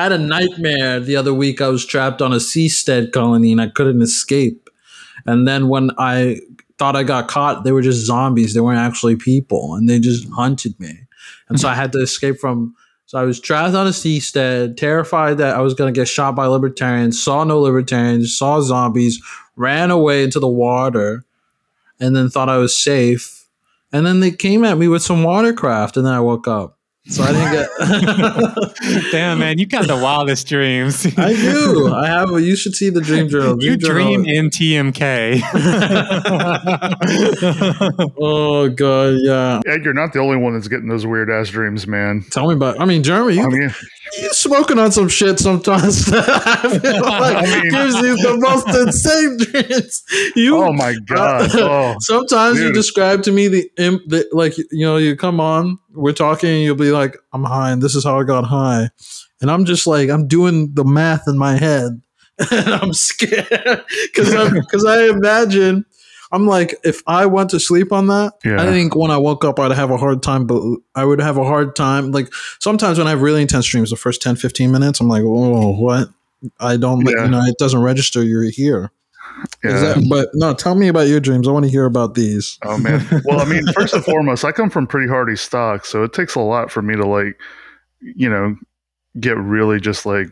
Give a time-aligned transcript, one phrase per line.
[0.00, 1.60] I had a nightmare the other week.
[1.60, 4.70] I was trapped on a seastead colony and I couldn't escape.
[5.26, 6.40] And then when I
[6.80, 8.54] thought I got caught, they were just zombies.
[8.54, 10.98] They weren't actually people, and they just hunted me.
[11.50, 12.74] And so I had to escape from.
[13.04, 16.34] So I was trapped on a seastead, terrified that I was going to get shot
[16.34, 17.22] by libertarians.
[17.22, 18.34] Saw no libertarians.
[18.36, 19.20] Saw zombies.
[19.56, 21.26] Ran away into the water,
[22.00, 23.46] and then thought I was safe.
[23.92, 26.78] And then they came at me with some watercraft, and then I woke up.
[27.08, 27.68] So I didn't get.
[29.10, 31.06] Damn, man, you got the wildest dreams.
[31.16, 31.92] I do.
[31.94, 32.30] I have.
[32.30, 33.56] You should see the dream journal.
[33.56, 34.38] Dream you dream journal.
[34.38, 35.42] in TMK.
[38.20, 39.60] oh god, yeah.
[39.66, 42.24] Ed, you're not the only one that's getting those weird ass dreams, man.
[42.30, 42.80] Tell me about.
[42.80, 43.74] I mean, Jeremy, you, I mean,
[44.20, 46.10] you're smoking on some shit sometimes.
[46.12, 50.02] I feel like I mean, gives you the most insane dreams.
[50.36, 50.56] You.
[50.56, 51.50] Oh my uh, god.
[51.54, 52.68] Oh, sometimes dude.
[52.68, 56.76] you describe to me the, the like you know you come on we're talking you'll
[56.76, 58.79] be like, I'm high and this is how I got high.
[59.40, 62.00] And I'm just like, I'm doing the math in my head
[62.50, 65.84] and I'm scared because because I imagine
[66.32, 68.62] I'm like, if I went to sleep on that, yeah.
[68.62, 70.62] I think when I woke up, I'd have a hard time, but
[70.94, 72.12] I would have a hard time.
[72.12, 75.22] Like sometimes when I have really intense dreams, the first 10, 15 minutes, I'm like,
[75.24, 76.08] oh, what?
[76.60, 77.24] I don't, yeah.
[77.24, 78.92] you know, it doesn't register you're here.
[79.64, 79.80] Yeah.
[79.80, 81.48] That, but no, tell me about your dreams.
[81.48, 82.58] I want to hear about these.
[82.64, 83.04] Oh man.
[83.24, 86.34] Well, I mean, first and foremost, I come from pretty hardy stock, so it takes
[86.34, 87.38] a lot for me to like,
[88.00, 88.56] you know,
[89.18, 90.28] get really just like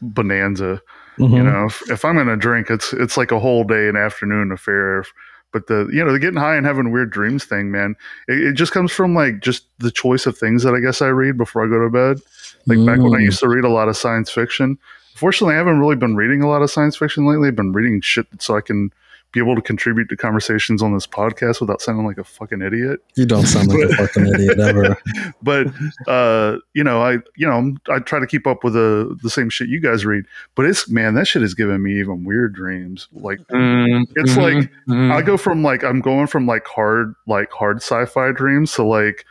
[0.00, 0.80] bonanza.
[1.18, 1.34] Mm-hmm.
[1.34, 4.52] You know, if, if I'm gonna drink, it's it's like a whole day and afternoon
[4.52, 5.04] affair.
[5.52, 7.94] But the you know the getting high and having weird dreams thing, man,
[8.28, 11.06] it, it just comes from like just the choice of things that I guess I
[11.06, 12.20] read before I go to bed.
[12.66, 12.86] Like mm.
[12.86, 13.26] back when I mm.
[13.26, 14.78] used to read a lot of science fiction,
[15.16, 17.48] Fortunately, I haven't really been reading a lot of science fiction lately.
[17.48, 18.90] I've been reading shit so I can
[19.32, 23.00] be able to contribute to conversations on this podcast without sounding like a fucking idiot.
[23.16, 24.96] You don't sound like a fucking idiot ever.
[25.42, 25.68] But
[26.08, 29.50] uh, you know, I you know I try to keep up with the the same
[29.50, 30.24] shit you guys read.
[30.54, 33.08] But it's man, that shit has given me even weird dreams.
[33.12, 34.02] Like mm-hmm.
[34.16, 35.12] it's like mm-hmm.
[35.12, 39.24] I go from like I'm going from like hard like hard sci-fi dreams to like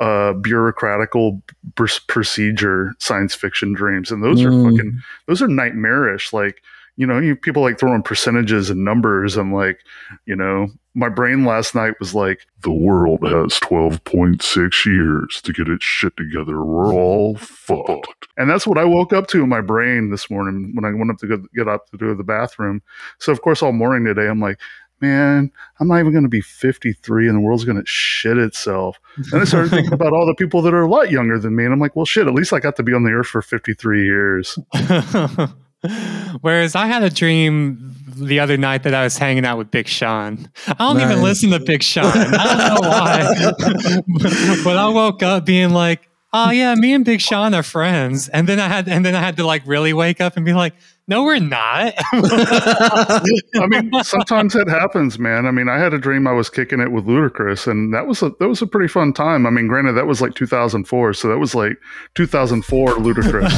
[0.00, 1.42] uh, bureaucratical
[1.74, 4.46] procedure science fiction dreams, and those mm.
[4.46, 6.32] are fucking those are nightmarish.
[6.32, 6.62] Like
[6.98, 9.78] you know, you people like throwing percentages and numbers, and like
[10.26, 15.40] you know, my brain last night was like, the world has twelve point six years
[15.42, 16.60] to get its shit together.
[16.64, 20.72] We're all fucked, and that's what I woke up to in my brain this morning
[20.74, 22.82] when I went up to go, get up to do the bathroom.
[23.20, 24.58] So of course, all morning today, I'm like,
[25.00, 28.98] man, I'm not even going to be 53 and the world's going to shit itself.
[29.30, 31.62] And I started thinking about all the people that are a lot younger than me.
[31.62, 33.40] And I'm like, well, shit, at least I got to be on the earth for
[33.40, 34.58] 53 years.
[36.40, 39.86] Whereas I had a dream the other night that I was hanging out with Big
[39.86, 40.50] Sean.
[40.66, 41.10] I don't nice.
[41.10, 42.06] even listen to Big Sean.
[42.06, 44.62] I don't know why.
[44.64, 48.28] but I woke up being like, oh yeah, me and Big Sean are friends.
[48.28, 50.52] And then I had and then I had to like really wake up and be
[50.52, 50.74] like,
[51.08, 51.94] no, we're not.
[52.12, 55.46] I mean, sometimes it happens, man.
[55.46, 58.22] I mean, I had a dream I was kicking it with Ludacris, and that was
[58.22, 59.46] a that was a pretty fun time.
[59.46, 61.78] I mean, granted, that was like 2004, so that was like
[62.14, 63.48] 2004 Ludacris.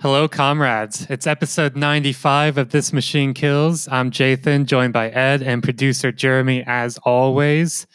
[0.00, 1.06] Hello, comrades.
[1.08, 3.88] It's episode 95 of This Machine Kills.
[3.88, 7.86] I'm Jathan, joined by Ed and producer Jeremy, as always.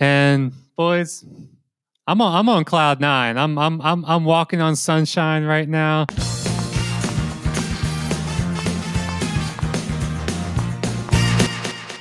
[0.00, 1.22] And boys,
[2.06, 3.36] I'm on, I'm on cloud nine.
[3.36, 6.06] I'm, I'm, I'm, I'm walking on sunshine right now.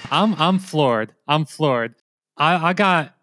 [0.10, 1.14] I'm, I'm floored.
[1.28, 1.96] I'm floored.
[2.38, 3.14] I, I got,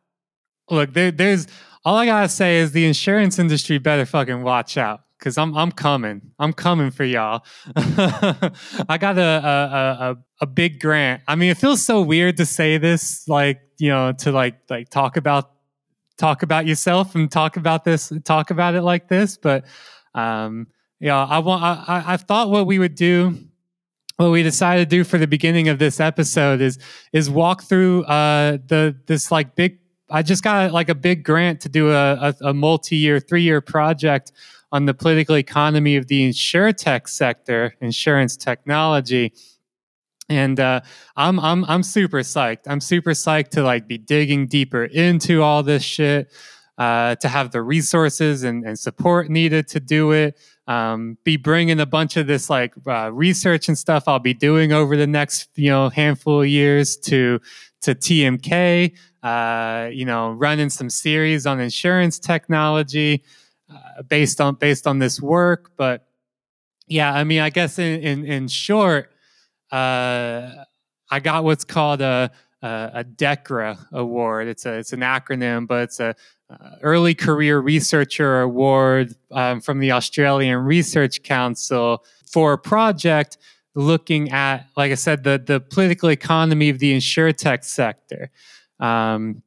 [0.69, 1.47] look, there, there's,
[1.83, 5.71] all I gotta say is the insurance industry better fucking watch out because I'm I'm
[5.71, 6.21] coming.
[6.41, 7.45] I'm coming for y'all.
[7.77, 11.23] I got a, a a a big grant.
[11.29, 14.89] I mean, it feels so weird to say this, like you know, to like like
[14.89, 15.53] talk about
[16.19, 19.37] talk about yourself and talk about this, talk about it like this.
[19.37, 19.65] But
[20.15, 20.67] um,
[20.99, 21.63] yeah, I want.
[21.63, 23.39] I I thought what we would do
[24.17, 26.79] what we decided to do for the beginning of this episode is
[27.13, 29.79] is walk through uh the this like big
[30.11, 34.31] I just got like a big grant to do a, a, a multi-year, three-year project
[34.73, 39.33] on the political economy of the insurtech sector, insurance technology.
[40.29, 40.81] And uh,
[41.15, 42.63] I'm I'm I'm super psyched.
[42.67, 46.33] I'm super psyched to like be digging deeper into all this shit.
[46.79, 50.41] uh, to have the resources and, and, support needed to do it.
[50.67, 54.73] Um, be bringing a bunch of this like uh, research and stuff I'll be doing
[54.73, 57.41] over the next you know handful of years to
[57.83, 58.97] to TMK.
[59.23, 63.23] Uh, you know, running some series on insurance technology
[63.73, 65.73] uh, based on based on this work.
[65.77, 66.07] But
[66.87, 69.11] yeah, I mean, I guess in in, in short,
[69.71, 70.65] uh,
[71.11, 72.31] I got what's called a
[72.63, 74.49] a DECRA award.
[74.49, 76.15] It's a it's an acronym, but it's a
[76.51, 83.39] uh, early career researcher award um, from the Australian Research Council for a project
[83.75, 88.31] looking at, like I said, the the political economy of the insurtech sector.
[88.79, 89.43] Um,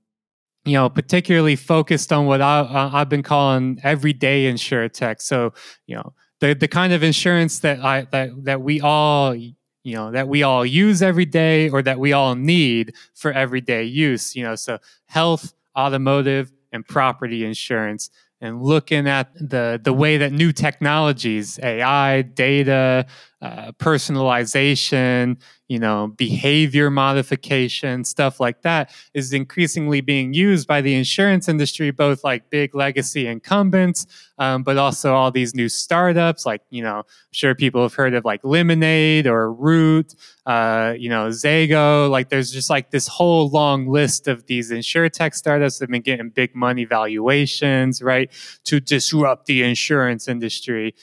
[0.66, 5.22] you know, particularly focused on what I, have been calling everyday insurtech.
[5.22, 5.54] So,
[5.86, 10.12] you know, the the kind of insurance that I that that we all you know
[10.12, 14.44] that we all use every day or that we all need for everyday use you
[14.44, 18.10] know so health automotive and property insurance
[18.42, 23.06] and looking at the the way that new technologies ai data
[23.46, 25.38] uh, personalization
[25.68, 31.90] you know, behavior modification, stuff like that is increasingly being used by the insurance industry,
[31.90, 34.06] both like big legacy incumbents,
[34.38, 36.46] um, but also all these new startups.
[36.46, 40.14] Like, you know, I'm sure people have heard of like Lemonade or Root,
[40.46, 42.12] uh, you know, Zego.
[42.12, 46.04] Like, there's just like this whole long list of these insurtech startups that have been
[46.04, 48.32] getting big money valuations, right,
[48.66, 50.94] to disrupt the insurance industry.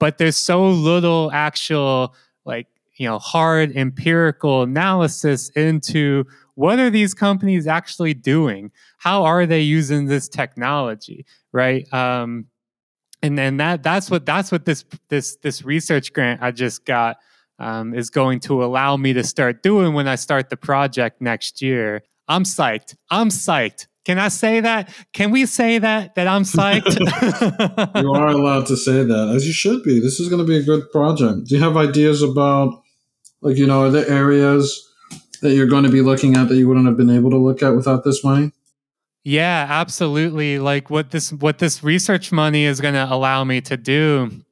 [0.00, 2.14] But there's so little actual
[2.44, 2.66] like
[2.96, 6.24] you know hard empirical analysis into
[6.56, 8.72] what are these companies actually doing?
[8.98, 11.92] How are they using this technology right?
[11.92, 12.46] Um,
[13.22, 17.18] and then that that's what that's what this this this research grant i just got
[17.58, 21.60] um, is going to allow me to start doing when i start the project next
[21.60, 22.02] year.
[22.26, 22.94] I'm psyched.
[23.10, 24.92] I'm psyched can I say that?
[25.12, 26.98] Can we say that that I'm psyched?
[28.02, 30.00] you are allowed to say that, as you should be.
[30.00, 31.46] This is going to be a good project.
[31.46, 32.82] Do you have ideas about
[33.40, 34.84] like, you know, are there areas
[35.42, 37.62] that you're going to be looking at that you wouldn't have been able to look
[37.62, 38.50] at without this money?
[39.22, 40.58] Yeah, absolutely.
[40.58, 44.42] Like what this what this research money is going to allow me to do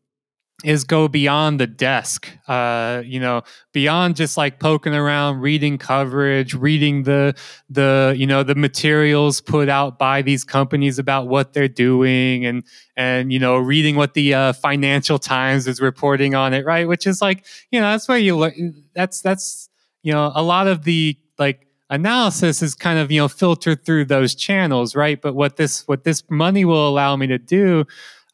[0.65, 6.53] is go beyond the desk uh, you know beyond just like poking around reading coverage
[6.53, 7.33] reading the
[7.71, 12.65] the you know the materials put out by these companies about what they're doing and
[12.97, 16.89] and you know reading what the uh, financial times is reporting on it right?
[16.89, 18.55] Which is like you know that's where you look
[18.95, 19.69] that's that's
[20.03, 24.07] you know a lot of the like analysis is kind of you know filtered through
[24.07, 25.23] those channels right?
[25.23, 27.85] But what this what this money will allow me to do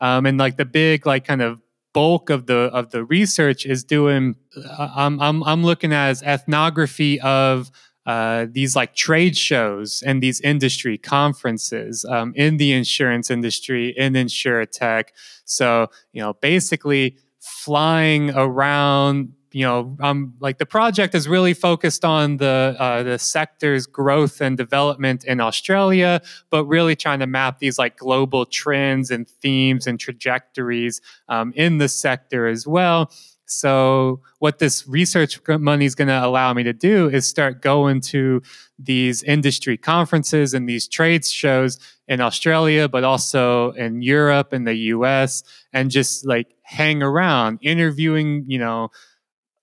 [0.00, 1.60] um, and like the big like kind of
[1.94, 6.22] bulk of the of the research is doing uh, I'm I'm I'm looking at as
[6.22, 7.70] ethnography of
[8.04, 14.12] uh, these like trade shows and these industry conferences um, in the insurance industry in
[14.12, 15.04] insurtech.
[15.46, 22.04] So you know, basically flying around you know, um, like the project is really focused
[22.04, 26.20] on the uh, the sector's growth and development in Australia,
[26.50, 31.78] but really trying to map these like global trends and themes and trajectories um, in
[31.78, 33.12] the sector as well.
[33.46, 38.00] So, what this research money is going to allow me to do is start going
[38.12, 38.42] to
[38.76, 41.78] these industry conferences and these trade shows
[42.08, 48.44] in Australia, but also in Europe and the US, and just like hang around interviewing,
[48.48, 48.90] you know,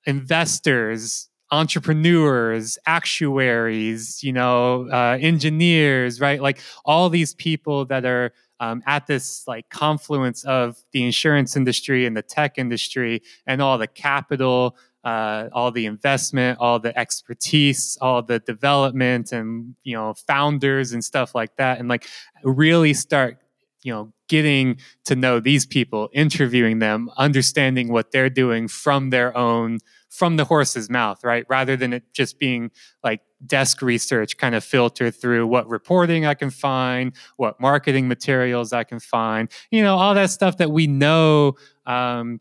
[0.05, 6.41] investors, entrepreneurs, actuaries, you know, uh, engineers, right?
[6.41, 8.31] Like all these people that are
[8.61, 13.77] um, at this like confluence of the insurance industry and the tech industry and all
[13.77, 20.13] the capital, uh, all the investment, all the expertise, all the development, and you know,
[20.13, 22.07] founders and stuff like that, and like
[22.43, 23.40] really start
[23.83, 29.35] you know getting to know these people interviewing them understanding what they're doing from their
[29.35, 31.45] own from the horse's mouth right?
[31.49, 32.71] Rather than it just being
[33.03, 38.71] like desk research kind of filtered through what reporting i can find what marketing materials
[38.71, 41.53] i can find you know all that stuff that we know
[41.87, 42.39] um,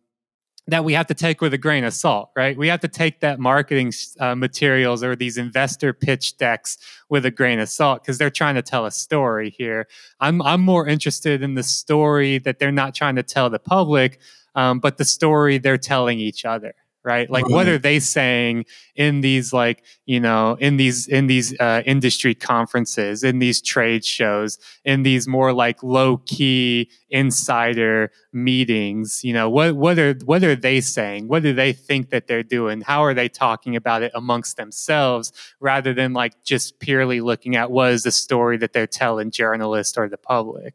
[0.70, 2.56] that we have to take with a grain of salt, right?
[2.56, 7.30] We have to take that marketing uh, materials or these investor pitch decks with a
[7.30, 9.86] grain of salt because they're trying to tell a story here.
[10.20, 14.20] I'm I'm more interested in the story that they're not trying to tell the public,
[14.54, 16.74] um, but the story they're telling each other,
[17.04, 17.30] right?
[17.30, 17.52] Like right.
[17.52, 22.34] what are they saying in these like you know in these in these uh, industry
[22.34, 29.20] conferences in these trade shows in these more like low key insider meetings?
[29.24, 31.28] You know what what are what are they saying?
[31.28, 32.82] What do they think that they're doing?
[32.82, 37.70] How are they talking about it amongst themselves rather than like just purely looking at
[37.70, 40.74] what is the story that they're telling journalists or the public?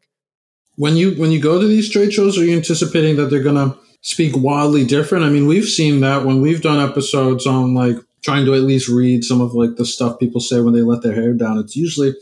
[0.77, 3.77] When you when you go to these trade shows are you anticipating that they're gonna
[4.05, 5.25] speak wildly different.
[5.25, 8.87] I mean, we've seen that when we've done episodes on like trying to at least
[8.87, 11.57] read some of like the stuff people say when they let their hair down.
[11.57, 12.13] It's usually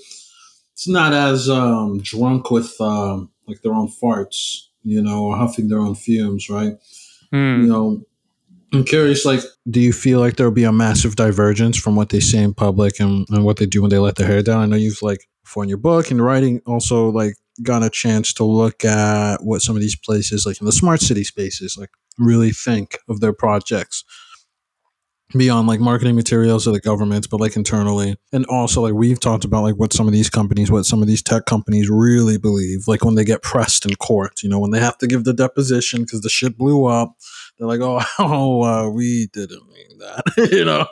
[0.72, 5.68] it's not as um, drunk with um, like their own farts, you know, or huffing
[5.68, 6.78] their own fumes, right?
[7.34, 7.64] Mm.
[7.64, 8.06] You know,
[8.72, 12.22] I'm curious, like, do you feel like there'll be a massive divergence from what they
[12.22, 14.62] say in public and, and what they do when they let their hair down?
[14.62, 18.34] I know you've like for in your book and writing also like got a chance
[18.34, 21.90] to look at what some of these places, like in the smart city spaces, like
[22.18, 24.04] really think of their projects
[25.40, 28.16] beyond like marketing materials of the governments, but like internally.
[28.32, 31.08] And also like we've talked about like what some of these companies, what some of
[31.08, 34.72] these tech companies really believe, like when they get pressed in court, you know, when
[34.72, 37.16] they have to give the deposition because the shit blew up
[37.58, 40.88] they're like, oh, oh uh, we didn't mean that, you know?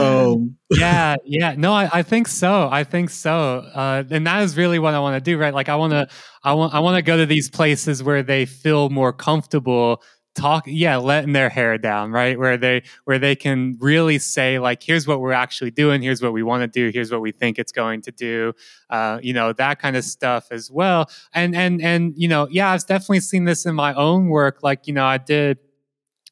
[0.00, 0.56] Um.
[0.70, 1.54] yeah, yeah.
[1.56, 2.68] No, I, I, think so.
[2.70, 3.58] I think so.
[3.74, 5.54] Uh, and that is really what I want to do, right?
[5.54, 6.08] Like, I want to,
[6.42, 10.02] I want, I want to go to these places where they feel more comfortable
[10.34, 12.38] talk yeah letting their hair down right?
[12.38, 16.02] Where they where they can really say like here's what we're actually doing.
[16.02, 16.90] Here's what we want to do.
[16.92, 18.52] Here's what we think it's going to do.
[18.88, 21.10] Uh, you know that kind of stuff as well.
[21.32, 24.62] And and and you know yeah i've definitely seen this in my own work.
[24.62, 25.58] Like you know i did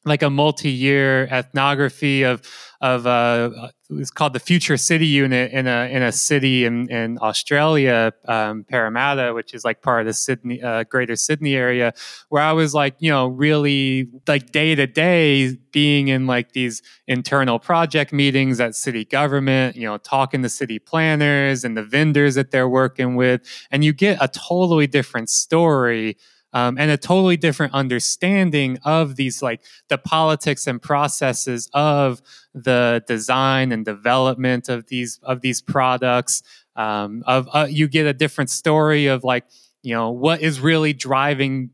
[0.05, 2.41] like a multi-year ethnography of
[2.81, 7.17] of uh, it's called the Future City Unit in a in a city in in
[7.21, 11.93] Australia, um, Parramatta, which is like part of the Sydney uh, Greater Sydney area,
[12.29, 16.81] where I was like you know really like day to day being in like these
[17.07, 22.35] internal project meetings at city government, you know, talking to city planners and the vendors
[22.35, 23.41] that they're working with,
[23.71, 26.15] and you get a totally different story
[26.53, 32.21] um, and a totally different understanding of these like the politics and processes of
[32.53, 36.43] the design and development of these of these products.
[36.75, 39.45] Um, of uh, you get a different story of like
[39.83, 41.71] you know what is really driving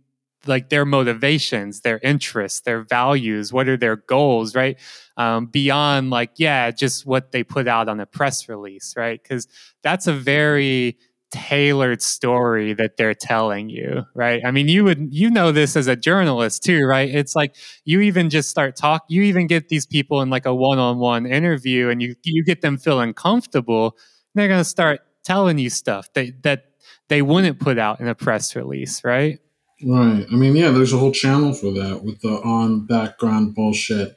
[0.48, 4.78] like their motivations their interests their values what are their goals right?
[5.18, 9.22] Um, beyond like yeah just what they put out on a press release right?
[9.22, 9.48] Because
[9.84, 10.98] that's a very
[11.36, 14.42] tailored story that they're telling you right?
[14.46, 17.14] I mean you would you know this as a journalist too right?
[17.14, 20.56] It's like you even just start talk you even get these people in like a
[20.56, 23.98] one-on-one interview and you you get them feeling comfortable
[24.34, 26.64] they're going to start telling you stuff that that
[27.10, 29.40] they wouldn't put out in a press release right?
[29.86, 30.26] Right.
[30.32, 34.16] I mean yeah there's a whole channel for that with the on background bullshit.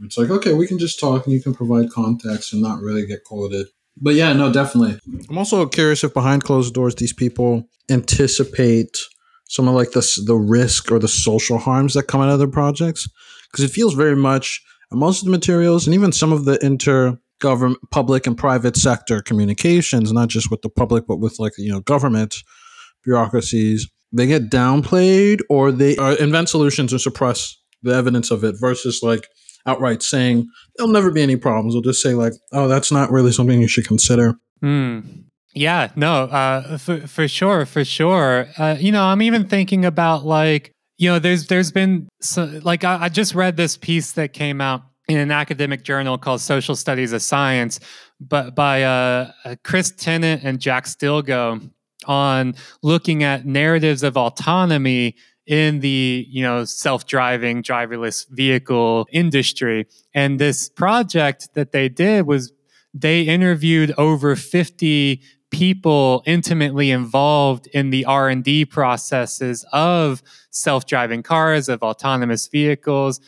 [0.00, 3.06] It's like okay we can just talk and you can provide context and not really
[3.06, 3.66] get quoted
[3.96, 4.98] but yeah, no, definitely.
[5.28, 8.98] I'm also curious if behind closed doors, these people anticipate
[9.48, 12.48] some of like the the risk or the social harms that come out of their
[12.48, 13.08] projects,
[13.50, 17.18] because it feels very much most of the materials and even some of the inter
[17.40, 21.70] government, public and private sector communications, not just with the public but with like you
[21.70, 22.36] know government
[23.04, 28.56] bureaucracies, they get downplayed or they uh, invent solutions to suppress the evidence of it
[28.58, 29.28] versus like
[29.66, 31.74] outright saying there'll never be any problems.
[31.74, 35.24] They'll just say like, "Oh, that's not really something you should consider." Mm.
[35.54, 38.48] Yeah, no, uh, for for sure, for sure.
[38.58, 42.82] Uh, you know, I'm even thinking about like, you know, there's there's been so, like
[42.82, 46.74] I, I just read this piece that came out in an academic journal called Social
[46.74, 47.78] Studies of Science,
[48.20, 51.70] but by uh, uh Chris Tennant and Jack Stilgoe
[52.06, 55.14] on looking at narratives of autonomy
[55.46, 59.86] in the you know self-driving driverless vehicle industry.
[60.14, 62.52] And this project that they did was
[62.92, 65.20] they interviewed over 50
[65.50, 73.20] people intimately involved in the r&d processes of self-driving cars of autonomous vehicles.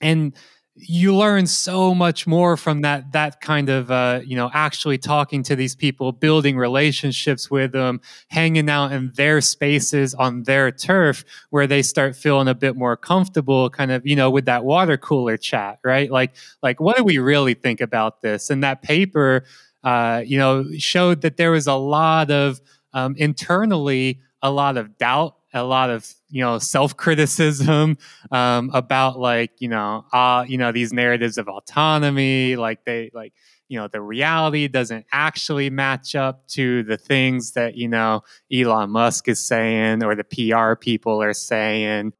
[0.00, 0.34] And
[0.80, 5.42] you learn so much more from that that kind of uh, you know actually talking
[5.42, 11.24] to these people building relationships with them hanging out in their spaces on their turf
[11.50, 14.96] where they start feeling a bit more comfortable kind of you know with that water
[14.96, 16.10] cooler chat right?
[16.10, 18.50] Like like what do we really think about this?
[18.50, 19.44] And that paper
[19.82, 22.60] uh, you know showed that there was a lot of
[22.92, 27.96] um, internally a lot of doubt a lot of you know self criticism
[28.30, 33.32] um, about like you know uh, you know these narratives of autonomy like they like
[33.68, 38.90] you know the reality doesn't actually match up to the things that you know Elon
[38.90, 42.12] Musk is saying or the PR people are saying.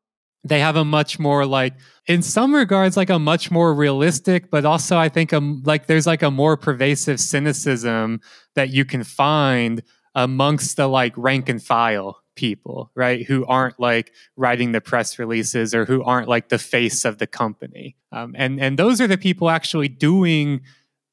[0.44, 1.75] They have a much more like
[2.06, 6.06] in some regards like a much more realistic but also i think um like there's
[6.06, 8.20] like a more pervasive cynicism
[8.54, 9.82] that you can find
[10.14, 15.75] amongst the like rank and file people right who aren't like writing the press releases
[15.75, 19.18] or who aren't like the face of the company um, and and those are the
[19.18, 20.61] people actually doing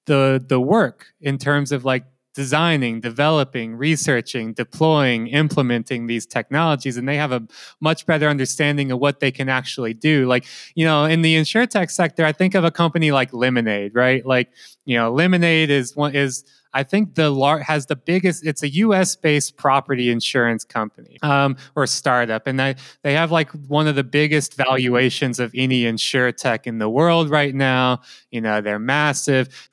[0.05, 2.05] the the work in terms of like
[2.35, 7.41] designing, developing, researching, deploying, implementing these technologies, and they have a
[7.79, 10.27] much better understanding of what they can actually do.
[10.27, 14.23] Like, you know, in the insurtech sector, I think of a company like Lemonade, right?
[14.25, 14.51] Like,
[14.83, 16.43] you know, Lemonade is one is
[16.75, 18.45] I think the lar- has the biggest.
[18.45, 19.15] It's a U.S.
[19.15, 24.03] based property insurance company um, or startup, and they they have like one of the
[24.03, 28.01] biggest valuations of any insurtech in the world right now.
[28.29, 29.69] You know, they're massive.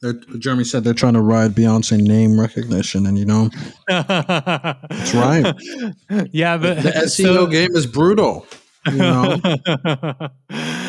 [0.00, 3.50] They're, Jeremy said they're trying to ride Beyonce name recognition, and you know,
[3.88, 5.52] that's right.
[6.32, 8.46] Yeah, but the SEO so, game is brutal.
[8.86, 9.36] You know?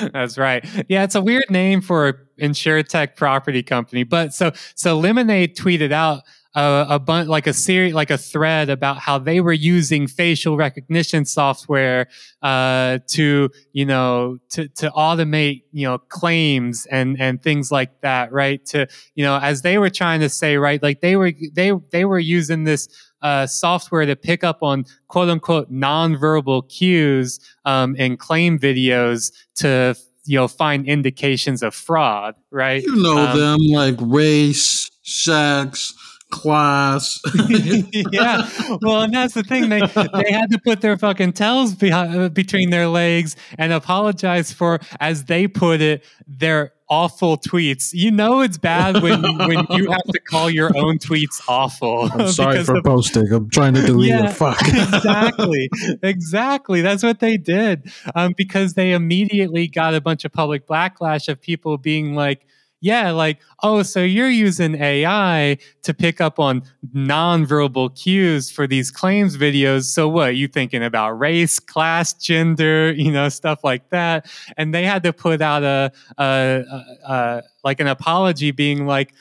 [0.13, 0.65] that's right.
[0.87, 4.03] Yeah, it's a weird name for an insurtech property company.
[4.03, 6.21] But so so Lemonade tweeted out
[6.53, 10.57] a, a bunch like a series like a thread about how they were using facial
[10.57, 12.07] recognition software
[12.41, 18.31] uh, to you know to to automate you know claims and and things like that
[18.33, 21.71] right to you know as they were trying to say right like they were they
[21.91, 22.89] they were using this
[23.21, 29.95] uh, software to pick up on quote unquote nonverbal cues um, in claim videos to
[30.25, 35.93] you know find indications of fraud right you know um, them like race sex
[36.31, 37.21] class.
[38.11, 38.49] yeah.
[38.81, 39.69] Well, and that's the thing.
[39.69, 44.79] They they had to put their fucking tails behind, between their legs and apologize for,
[44.99, 47.91] as they put it, their awful tweets.
[47.93, 52.09] You know it's bad when when you have to call your own tweets awful.
[52.11, 53.31] I'm sorry for of, posting.
[53.31, 54.33] I'm trying to delete yeah, it.
[54.33, 54.61] Fuck.
[54.67, 55.69] exactly.
[56.03, 56.81] Exactly.
[56.81, 57.91] That's what they did.
[58.13, 62.45] Um, because they immediately got a bunch of public backlash of people being like,
[62.81, 66.63] yeah, like, oh, so you're using AI to pick up on
[66.95, 69.83] nonverbal cues for these claims videos.
[69.83, 70.35] So what?
[70.35, 74.25] You thinking about race, class, gender, you know, stuff like that.
[74.57, 79.13] And they had to put out a, a, a, a like an apology being like,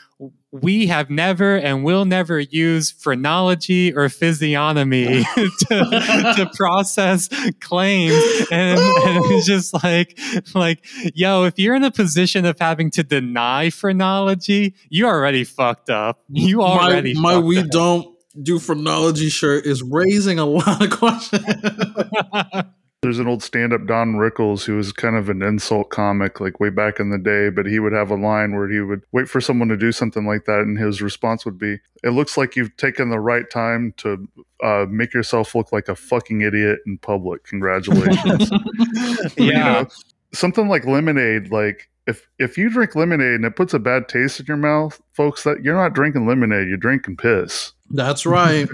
[0.53, 7.29] we have never and will never use phrenology or physiognomy to, to, process
[7.61, 8.15] claims.
[8.51, 10.19] And, and, it's just like,
[10.55, 10.85] like,
[11.15, 16.21] yo, if you're in a position of having to deny phrenology, you already fucked up.
[16.29, 17.69] You already my, my we up.
[17.69, 21.45] don't do phrenology shirt is raising a lot of questions.
[23.03, 26.61] There's an old stand up Don Rickles who was kind of an insult comic like
[26.61, 29.27] way back in the day, but he would have a line where he would wait
[29.27, 32.57] for someone to do something like that, and his response would be, It looks like
[32.57, 34.29] you've taken the right time to
[34.63, 37.45] uh, make yourself look like a fucking idiot in public.
[37.45, 38.51] Congratulations.
[39.39, 39.45] yeah.
[39.45, 39.87] You know,
[40.35, 44.41] something like lemonade, like if if you drink lemonade and it puts a bad taste
[44.41, 47.73] in your mouth, folks, that you're not drinking lemonade, you're drinking piss.
[47.91, 48.69] That's right.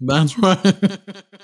[0.00, 0.98] That's right.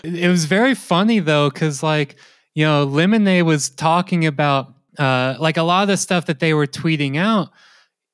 [0.04, 2.16] it was very funny though, because like
[2.54, 6.54] you know, Lemonade was talking about uh, like a lot of the stuff that they
[6.54, 7.50] were tweeting out.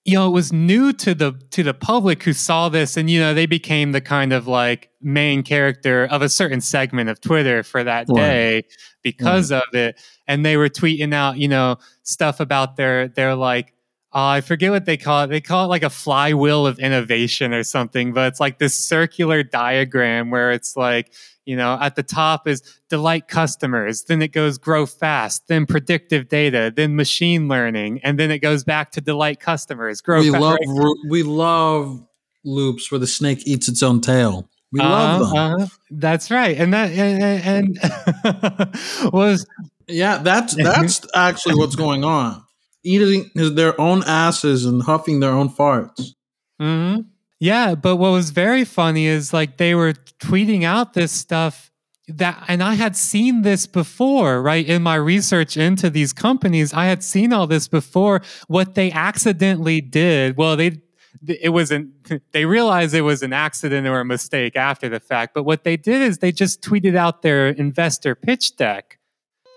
[0.04, 3.18] You know, it was new to the to the public who saw this, and you
[3.18, 7.62] know, they became the kind of like main character of a certain segment of Twitter
[7.62, 8.62] for that day
[9.02, 9.62] because right.
[9.68, 10.00] of it.
[10.28, 13.72] And they were tweeting out, you know, stuff about their their like
[14.16, 15.26] uh, I forget what they call it.
[15.26, 19.42] They call it like a flywheel of innovation or something, but it's like this circular
[19.42, 21.12] diagram where it's like,
[21.44, 26.28] you know, at the top is delight customers, then it goes grow fast, then predictive
[26.28, 30.40] data, then machine learning, and then it goes back to delight customers, grow we fast.
[30.40, 30.96] Love, right?
[31.10, 32.02] We love
[32.42, 34.48] loops where the snake eats its own tail.
[34.72, 35.60] We uh, love them.
[35.60, 36.56] Uh, that's right.
[36.56, 37.78] And that, and,
[38.24, 39.46] and was.
[39.88, 42.45] Yeah, that's, that's actually what's going on
[42.86, 46.14] eating their own asses and huffing their own farts.
[46.60, 47.02] Mm-hmm.
[47.38, 51.70] Yeah, but what was very funny is like they were tweeting out this stuff
[52.08, 54.66] that, and I had seen this before, right?
[54.66, 58.22] In my research into these companies, I had seen all this before.
[58.46, 60.80] What they accidentally did, well, they
[61.26, 61.90] it wasn't
[62.32, 65.76] they realized it was an accident or a mistake after the fact but what they
[65.76, 68.95] did is they just tweeted out their investor pitch deck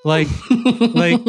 [0.05, 0.27] like
[0.95, 1.19] like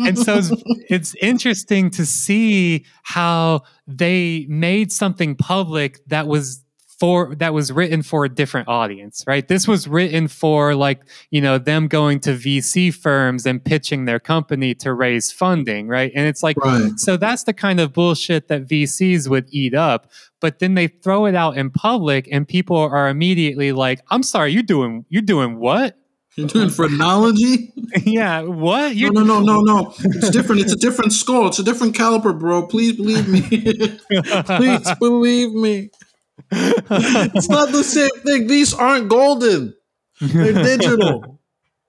[0.00, 0.50] and so it's,
[0.90, 6.64] it's, interesting to see how they made something public that was
[6.98, 9.46] for that was written for a different audience right?
[9.46, 14.18] This was written for like you know them going to vc firms and pitching their
[14.18, 16.10] company to raise funding right?
[16.14, 16.92] And it's like right.
[16.96, 20.10] so that's the kind of bullshit that vcs would eat up
[20.40, 24.52] but then they throw it out in public and people are immediately like i'm sorry
[24.52, 25.96] you're doing you're doing what
[26.36, 27.72] You're doing phrenology?
[28.04, 28.42] yeah.
[28.42, 28.94] What?
[28.94, 29.94] No, no, no, no, no.
[30.04, 30.60] It's different.
[30.60, 31.48] It's a different skull.
[31.48, 32.66] It's a different caliper, bro.
[32.66, 33.40] Please believe me.
[34.44, 35.90] Please believe me.
[36.50, 38.46] It's not the same thing.
[38.48, 39.74] These aren't golden.
[40.20, 41.40] They're digital.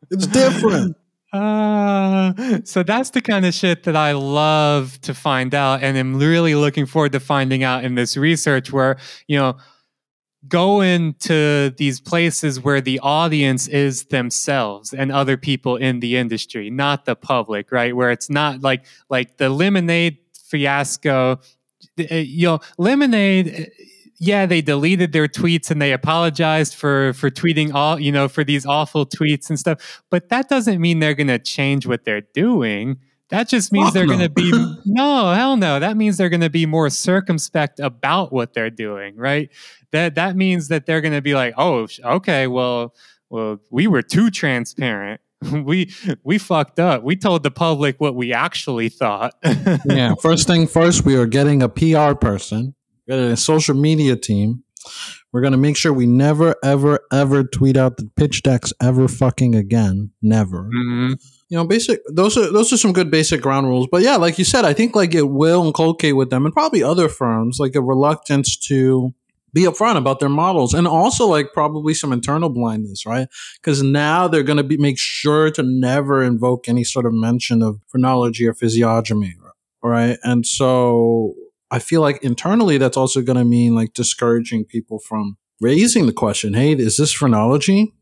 [0.09, 0.95] It's different.
[1.33, 6.17] Uh, so that's the kind of shit that I love to find out, and I'm
[6.17, 9.57] really looking forward to finding out in this research where you know
[10.47, 16.69] go into these places where the audience is themselves and other people in the industry,
[16.69, 17.95] not the public, right?
[17.95, 21.39] Where it's not like like the lemonade fiasco.
[21.97, 23.65] Eh, you know, lemonade eh,
[24.19, 28.43] yeah, they deleted their tweets and they apologized for for tweeting all, you know, for
[28.43, 30.01] these awful tweets and stuff.
[30.09, 32.97] But that doesn't mean they're going to change what they're doing.
[33.29, 34.17] That just means Fuck they're no.
[34.17, 34.51] going to be
[34.85, 35.79] no, hell no.
[35.79, 39.49] That means they're going to be more circumspect about what they're doing, right?
[39.91, 42.93] That that means that they're going to be like, "Oh, okay, well,
[43.29, 45.21] well, we were too transparent.
[45.51, 47.03] we we fucked up.
[47.03, 49.33] We told the public what we actually thought."
[49.85, 52.75] yeah, first thing first, we are getting a PR person
[53.09, 54.63] a social media team.
[55.33, 59.07] We're going to make sure we never, ever, ever tweet out the pitch decks ever
[59.07, 60.11] fucking again.
[60.21, 60.63] Never.
[60.63, 61.13] Mm-hmm.
[61.49, 62.01] You know, basic.
[62.09, 63.87] Those are those are some good basic ground rules.
[63.91, 66.83] But yeah, like you said, I think like it will inculcate with them and probably
[66.83, 69.13] other firms like a reluctance to
[69.53, 73.27] be upfront about their models and also like probably some internal blindness, right?
[73.61, 77.61] Because now they're going to be make sure to never invoke any sort of mention
[77.61, 79.35] of phrenology or physiognomy,
[79.81, 80.17] right?
[80.23, 81.33] And so
[81.71, 86.13] I feel like internally that's also going to mean like discouraging people from raising the
[86.13, 87.93] question, "Hey, is this phrenology?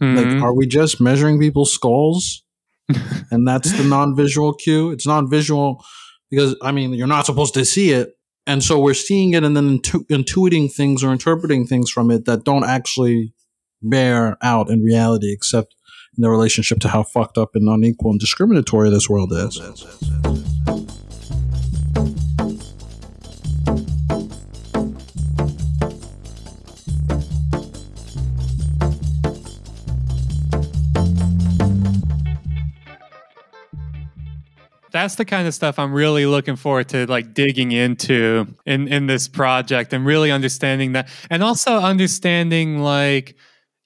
[0.00, 0.16] Mm-hmm.
[0.16, 2.42] Like, are we just measuring people's skulls?"
[3.30, 4.90] and that's the non-visual cue.
[4.90, 5.84] It's non-visual
[6.30, 8.10] because I mean you're not supposed to see it,
[8.50, 12.24] and so we're seeing it and then intu- intuiting things or interpreting things from it
[12.24, 13.32] that don't actually
[13.80, 15.76] bear out in reality, except
[16.18, 20.49] in the relationship to how fucked up and unequal and discriminatory this world is.
[35.00, 39.06] That's the kind of stuff I'm really looking forward to like digging into in in
[39.06, 43.34] this project and really understanding that and also understanding like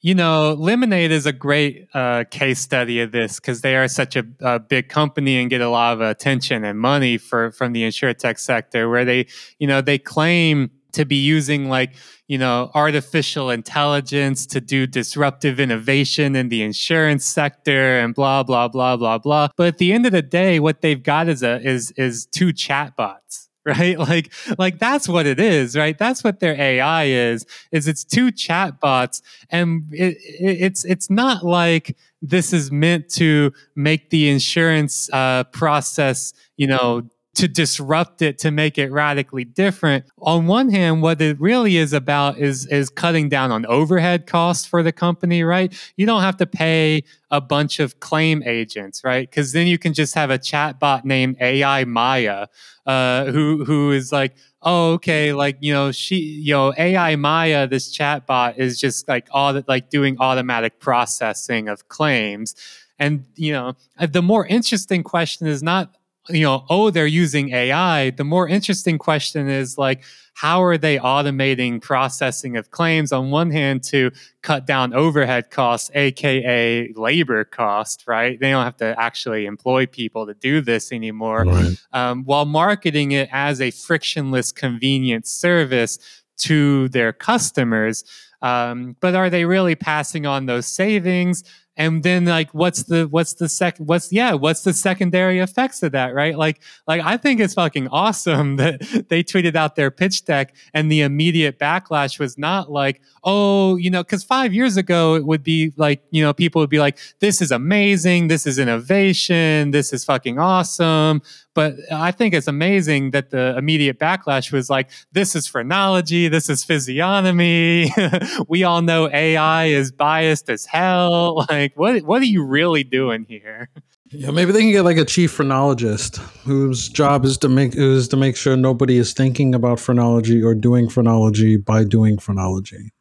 [0.00, 4.16] you know lemonade is a great uh, case study of this because they are such
[4.16, 7.84] a, a, big company and get a lot of attention and money for from the
[7.84, 9.26] insurtech sector where they
[9.60, 11.94] you know they claim to be using like
[12.26, 18.68] you know artificial intelligence to do disruptive innovation in the insurance sector and blah blah
[18.68, 19.48] blah blah blah.
[19.56, 22.48] But at the end of the day what they've got is a is is two
[22.48, 23.98] chatbots right?
[23.98, 25.96] Like like that's what it is right?
[25.96, 29.22] That's what their ai is is it's two chatbots.
[29.48, 35.44] And it, it, it's it's not like this is meant to make the insurance uh,
[35.44, 40.04] process you know to disrupt it to make it radically different.
[40.20, 44.66] On one hand, what it really is about is is cutting down on overhead costs
[44.66, 45.72] for the company, right?
[45.96, 49.28] You don't have to pay a bunch of claim agents, right?
[49.28, 52.46] Because then you can just have a chatbot named AI Maya,
[52.86, 57.66] uh, who who is like, oh, okay, like you know, she, you know, AI Maya,
[57.66, 62.54] this chatbot is just like all that, like doing automatic processing of claims.
[62.98, 65.94] And you know, the more interesting question is not
[66.28, 68.10] you know, oh, they're using AI.
[68.10, 70.02] The more interesting question is like,
[70.34, 74.10] how are they automating processing of claims on one hand to
[74.42, 78.38] cut down overhead costs, aka labor cost, right?
[78.40, 81.76] They don't have to actually employ people to do this anymore, right.
[81.92, 85.98] um, while marketing it as a frictionless, convenient service
[86.38, 88.04] to their customers.
[88.42, 91.44] Um, but are they really passing on those savings?
[91.76, 95.92] And then like what's the what's the second what's yeah what's the secondary effects of
[95.92, 100.24] that right like like i think it's fucking awesome that they tweeted out their pitch
[100.24, 105.14] deck and the immediate backlash was not like oh you know because five years ago
[105.14, 108.58] it would be like you know people would be like this is amazing this is
[108.58, 111.20] innovation this is fucking awesome
[111.54, 116.50] but I think it's amazing that the immediate backlash was like, this is phrenology, this
[116.50, 117.92] is physiognomy.
[118.48, 121.46] we all know AI is biased as hell.
[121.54, 123.70] Like, what what are you really doing here?
[124.10, 128.06] Yeah, maybe they can get like a chief phrenologist whose job is to make is
[128.08, 132.92] to make sure nobody is thinking about phrenology or doing phrenology by doing phrenology.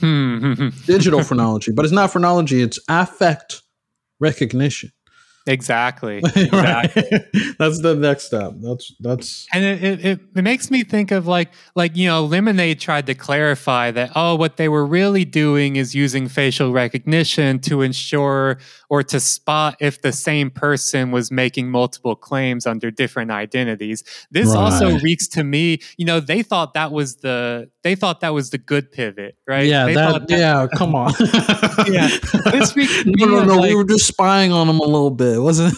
[0.00, 0.68] Hmm.
[0.86, 3.62] Digital phrenology, but it's not phrenology; it's affect
[4.18, 4.92] recognition.
[5.46, 6.22] Exactly.
[6.34, 7.02] Exactly.
[7.58, 8.52] that's the next step.
[8.56, 12.80] That's that's and it, it, it makes me think of like like you know Lemonade
[12.80, 17.82] tried to clarify that oh what they were really doing is using facial recognition to
[17.82, 24.04] ensure or to spot if the same person was making multiple claims under different identities.
[24.30, 24.56] This right.
[24.56, 28.50] also reeks to me, you know, they thought that was the they thought that was
[28.50, 29.66] the good pivot, right?
[29.66, 31.12] Yeah, that, that, yeah, come on.
[31.90, 32.08] yeah.
[32.50, 32.76] This
[33.06, 35.74] no, no, no, like, we were just spying on them a little bit it, wasn't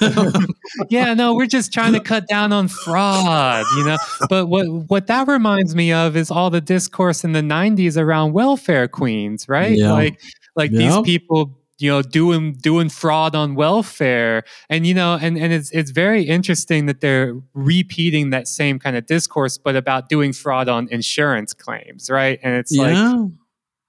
[0.91, 3.97] yeah, no, we're just trying to cut down on fraud, you know.
[4.29, 8.33] But what what that reminds me of is all the discourse in the '90s around
[8.33, 9.77] welfare queens, right?
[9.77, 9.93] Yeah.
[9.93, 10.21] Like
[10.57, 10.79] like yeah.
[10.79, 15.71] these people you know doing doing fraud on welfare and you know and and it's
[15.73, 20.69] it's very interesting that they're repeating that same kind of discourse but about doing fraud
[20.69, 22.83] on insurance claims right and it's yeah.
[22.83, 23.31] like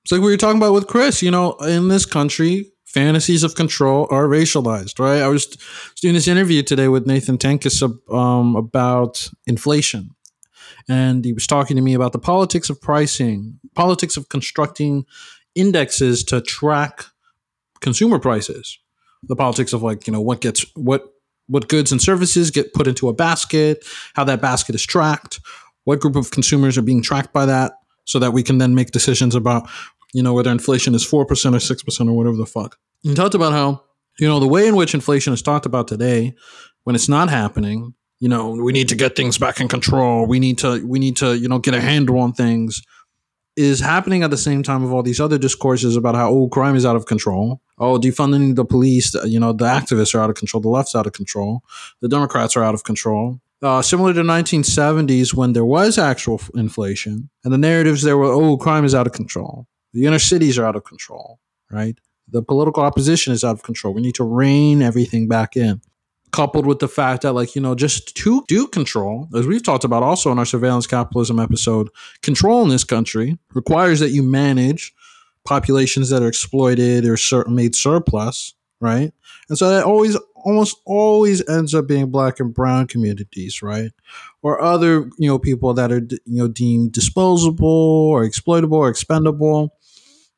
[0.04, 3.56] it's like we were talking about with Chris you know in this country fantasies of
[3.56, 5.22] control are racialized, right?
[5.22, 5.48] I was
[6.02, 10.12] doing this interview today with Nathan Tankus um, about inflation.
[10.88, 15.06] And he was talking to me about the politics of pricing, politics of constructing
[15.56, 17.04] indexes to track
[17.82, 18.80] consumer prices,
[19.24, 21.04] the politics of like, you know, what gets, what,
[21.48, 25.42] what goods and services get put into a basket, how that basket is tracked,
[25.84, 27.74] what group of consumers are being tracked by that,
[28.06, 29.68] so that we can then make decisions about
[30.16, 32.78] you know, whether inflation is 4% or 6% or whatever the fuck.
[33.04, 33.84] And talked about how,
[34.18, 36.34] you know, the way in which inflation is talked about today,
[36.86, 40.26] when it's not happening, you know, we need to get things back in control.
[40.26, 42.82] We need to, we need to, you know, get a handle on things
[43.58, 46.76] is happening at the same time of all these other discourses about how, oh, crime
[46.76, 47.62] is out of control.
[47.78, 50.62] Oh, defunding the police, you know, the activists are out of control.
[50.62, 51.62] The left's out of control.
[52.02, 53.42] The Democrats are out of control.
[53.62, 58.58] Uh, similar to 1970s when there was actual inflation and the narratives there were, oh,
[58.58, 59.68] crime is out of control.
[59.94, 61.40] The inner cities are out of control,
[61.72, 61.98] right?
[62.28, 63.94] The political opposition is out of control.
[63.94, 65.82] We need to rein everything back in.
[66.32, 69.86] Coupled with the fact that, like, you know, just to do control, as we've talked
[69.86, 71.90] about also in our surveillance capitalism episode,
[72.22, 74.94] control in this country requires that you manage
[75.46, 79.14] populations that are exploited or certain made surplus, right?
[79.48, 83.92] And so that always almost always ends up being black and brown communities, right?
[84.42, 89.74] Or other, you know, people that are you know deemed disposable or exploitable or expendable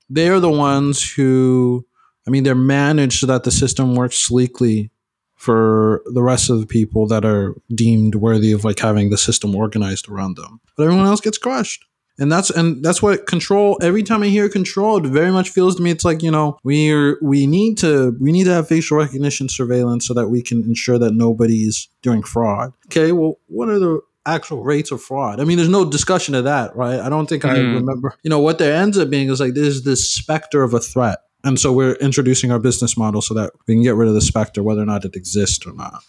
[0.10, 1.86] they're the ones who,
[2.26, 4.92] I mean, they're managed so that the system works sleekly
[5.36, 9.56] for the rest of the people that are deemed worthy of like having the system
[9.56, 10.60] organized around them.
[10.76, 11.86] But everyone else gets crushed.
[12.20, 15.76] And that's and that's what control every time I hear control, it very much feels
[15.76, 18.98] to me it's like, you know, we're we need to we need to have facial
[18.98, 22.74] recognition surveillance so that we can ensure that nobody's doing fraud.
[22.88, 25.40] Okay, well, what are the actual rates of fraud.
[25.40, 27.00] I mean, there's no discussion of that, right?
[27.00, 27.50] I don't think mm.
[27.50, 27.76] I hmm.
[27.76, 28.14] remember.
[28.24, 31.20] You know, what there ends up being is like there's this specter of a threat.
[31.44, 34.22] And so we're introducing our business model so that we can get rid of the
[34.22, 36.04] specter, whether or not it exists or not.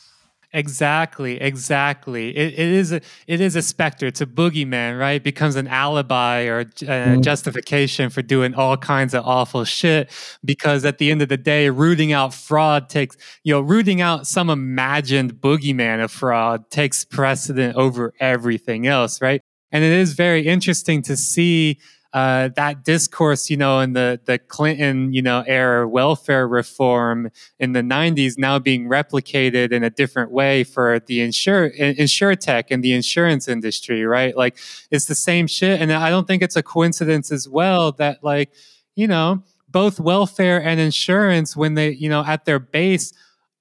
[0.54, 2.34] Exactly, exactly.
[2.34, 4.06] It, it is a it is a specter.
[4.06, 5.16] It's a boogeyman, right?
[5.16, 7.22] It becomes an alibi or mm.
[7.22, 10.10] justification for doing all kinds of awful shit.
[10.42, 14.26] Because at the end of the day, rooting out fraud takes you know rooting out
[14.26, 19.42] some imagined boogeyman of fraud takes precedent over everything else, right?
[19.70, 21.78] And it is very interesting to see
[22.14, 27.72] uh, that discourse, you know, in the the Clinton, you know, era welfare reform in
[27.72, 32.94] the '90s now being replicated in a different way for the insure insurtech and the
[32.94, 34.34] insurance industry, right?
[34.36, 34.56] Like
[34.90, 38.52] it's the same shit, and I don't think it's a coincidence as well that like
[38.94, 43.12] you know both welfare and insurance, when they you know at their base,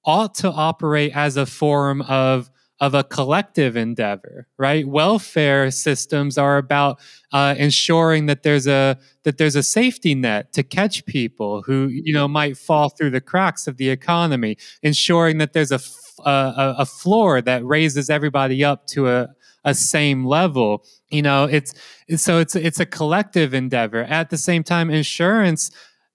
[0.06, 4.86] ought to operate as a form of of a collective endeavor, right?
[4.86, 7.00] Welfare systems are about
[7.32, 12.12] uh, ensuring that there's a that there's a safety net to catch people who you
[12.12, 15.80] know might fall through the cracks of the economy, ensuring that there's a
[16.24, 19.28] a, a floor that raises everybody up to a
[19.64, 20.84] a same level.
[21.10, 21.74] You know, it's
[22.16, 24.04] so it's it's a collective endeavor.
[24.04, 25.70] At the same time, insurance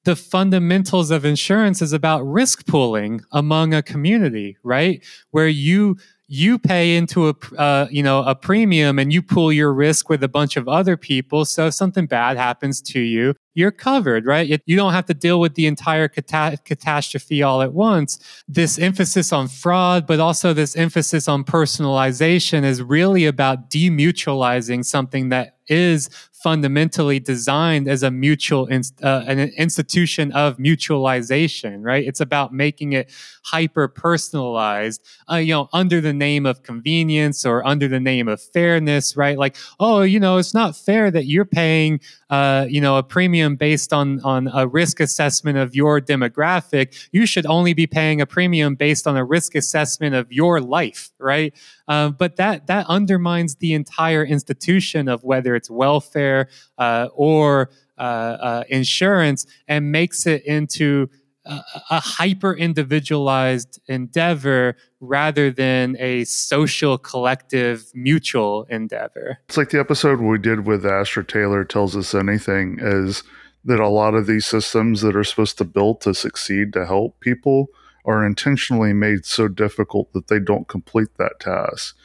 [0.05, 5.03] the fundamentals of insurance is about risk pooling among a community, right?
[5.31, 5.97] Where you
[6.27, 10.23] you pay into a uh, you know a premium and you pool your risk with
[10.23, 11.45] a bunch of other people.
[11.45, 14.61] So if something bad happens to you you're covered right?
[14.65, 18.19] You don't have to deal with the entire cata- catastrophe all at once.
[18.47, 25.29] This emphasis on fraud but also this emphasis on personalization is really about demutualizing something
[25.29, 26.09] that is
[26.43, 32.05] fundamentally designed as a mutual inst- uh, an institution of mutualization, right?
[32.05, 33.09] It's about making it
[33.43, 35.01] hyper personalized,
[35.31, 39.37] uh, you know, under the name of convenience or under the name of fairness, right?
[39.37, 43.55] Like, oh, you know, it's not fair that you're paying, uh, you know, a premium
[43.55, 47.07] based on on a risk assessment of your demographic.
[47.13, 51.11] You should only be paying a premium based on a risk assessment of your life,
[51.19, 51.53] right?
[51.87, 58.01] Uh, but that that undermines the entire institution of whether it's welfare uh, or uh,
[58.01, 61.09] uh insurance, and makes it into
[61.45, 69.39] a, a hyper individualized endeavor rather than a social collective mutual endeavor.
[69.47, 73.23] It's like the episode we did with Astra Taylor tells us anything is
[73.65, 77.19] that a lot of these systems that are supposed to build to succeed to help
[77.19, 77.67] people
[78.05, 81.95] are intentionally made so difficult that they don't complete that task.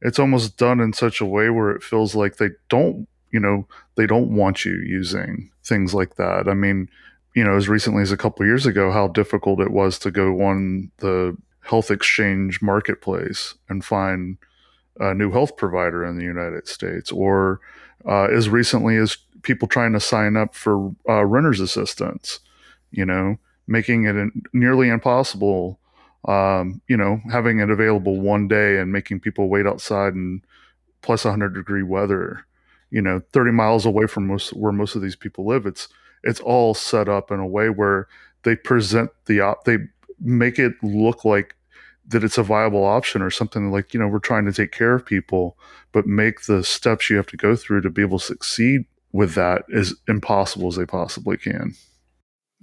[0.00, 3.66] It's almost done in such a way where it feels like they don't, you know,
[3.96, 6.48] they don't want you using things like that.
[6.48, 6.88] I mean,
[7.34, 10.42] you know, as recently as a couple years ago, how difficult it was to go
[10.42, 14.38] on the health exchange marketplace and find
[15.00, 17.60] a new health provider in the United States, or
[18.06, 22.40] uh, as recently as people trying to sign up for uh, renter's assistance,
[22.90, 25.78] you know, making it nearly impossible.
[26.26, 30.42] Um, you know, having it available one day and making people wait outside in
[31.00, 32.44] plus 100 degree weather,
[32.90, 35.64] you know, 30 miles away from most where most of these people live.
[35.64, 35.88] It's
[36.24, 38.08] it's all set up in a way where
[38.42, 39.78] they present the op they
[40.20, 41.54] make it look like
[42.08, 44.94] that it's a viable option or something like you know we're trying to take care
[44.94, 45.56] of people
[45.92, 49.34] but make the steps you have to go through to be able to succeed with
[49.34, 51.74] that as impossible as they possibly can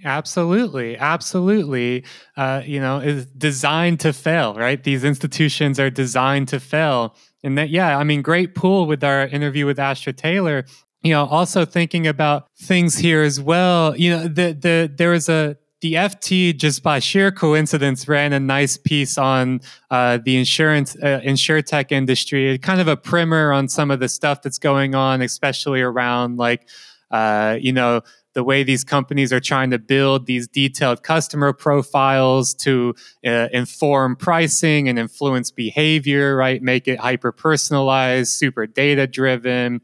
[0.04, 2.04] Absolutely, absolutely.
[2.36, 4.84] Uh, you know, is designed to fail, right?
[4.84, 9.28] These institutions are designed to fail, and that, yeah, I mean, great pool with our
[9.28, 10.66] interview with Astra Taylor
[11.04, 13.96] you know, also thinking about things here as well.
[13.96, 18.40] You know, the the there was a the FT just by sheer coincidence ran a
[18.40, 21.22] nice piece on uh, the insurance uh,
[21.68, 25.82] tech industry, kind of a primer on some of the stuff that's going on, especially
[25.82, 26.68] around like
[27.12, 28.02] uh, you know
[28.36, 32.94] the way these companies are trying to build these detailed customer profiles to
[33.26, 36.62] uh, inform pricing and influence behavior, right?
[36.62, 39.82] Make it hyper personalized, super data driven.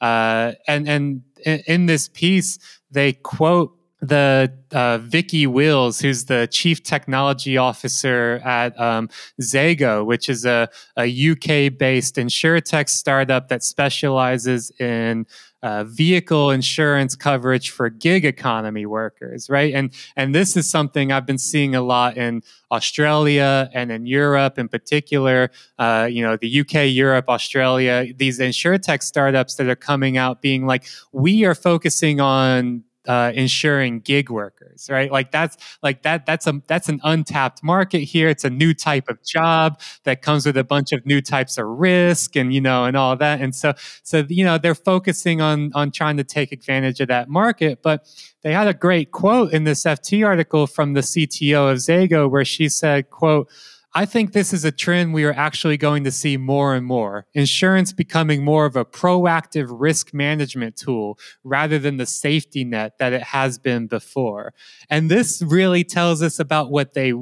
[0.00, 2.58] Uh, and and in this piece,
[2.90, 9.08] they quote the uh, Vicky Wills, who's the chief technology officer at um,
[9.40, 15.24] Zego, which is a, a UK based insurtech startup that specializes in
[15.62, 19.74] uh, vehicle insurance coverage for gig economy workers, right?
[19.74, 24.58] And and this is something I've been seeing a lot in Australia and in Europe
[24.58, 25.50] in particular.
[25.78, 28.06] Uh, you know, the UK, Europe, Australia.
[28.16, 34.00] These insurtech startups that are coming out, being like, we are focusing on uh, insuring
[34.00, 35.10] gig workers, right?
[35.10, 38.28] Like that's like that that's a that's an untapped market here.
[38.28, 41.66] It's a new type of job that comes with a bunch of new types of
[41.66, 43.40] risk and you know and all that.
[43.40, 47.28] And so so you know they're focusing on on trying to take advantage of that
[47.28, 47.80] market.
[47.82, 48.06] But
[48.42, 52.44] they had a great quote in this FT article from the CTO of Zego where
[52.44, 53.48] she said, "quote."
[53.94, 57.26] I think this is a trend we are actually going to see more and more.
[57.34, 63.12] Insurance becoming more of a proactive risk management tool rather than the safety net that
[63.12, 64.54] it has been before.
[64.88, 67.12] And this really tells us about what they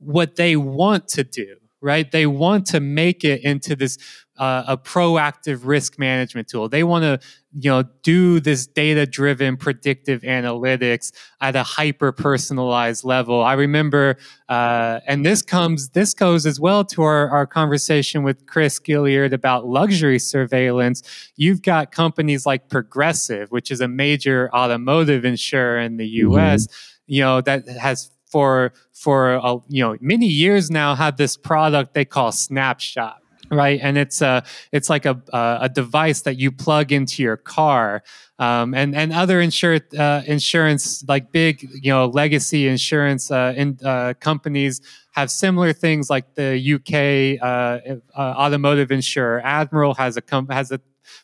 [0.00, 2.10] what they want to do right?
[2.10, 3.98] They want to make it into this
[4.38, 6.68] uh, a proactive risk management tool.
[6.68, 7.18] They want to,
[7.52, 13.42] you know, do this data-driven predictive analytics at a hyper personalized level.
[13.42, 14.16] I remember,
[14.48, 19.32] uh, and this comes, this goes as well to our, our conversation with Chris Gilliard
[19.32, 21.02] about luxury surveillance.
[21.36, 26.66] You've got companies like Progressive, which is a major automotive insurer in the U.S.
[26.66, 26.94] Mm-hmm.
[27.10, 31.94] You know that has for for a, you know many years now had this product
[31.94, 36.92] they call Snapshot right and it's a it's like a a device that you plug
[36.92, 38.02] into your car
[38.38, 43.78] um, and and other insur- uh, insurance like big you know legacy insurance uh, in,
[43.84, 44.80] uh, companies
[45.12, 50.70] have similar things like the UK uh, uh, automotive insurer Admiral has a com- has
[50.70, 50.80] a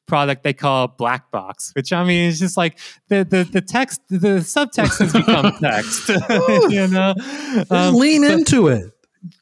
[0.06, 4.00] product they call black box, which I mean it's just like the the, the text
[4.08, 6.08] the subtext has become text.
[6.70, 7.14] you know,
[7.70, 8.93] um, lean into it.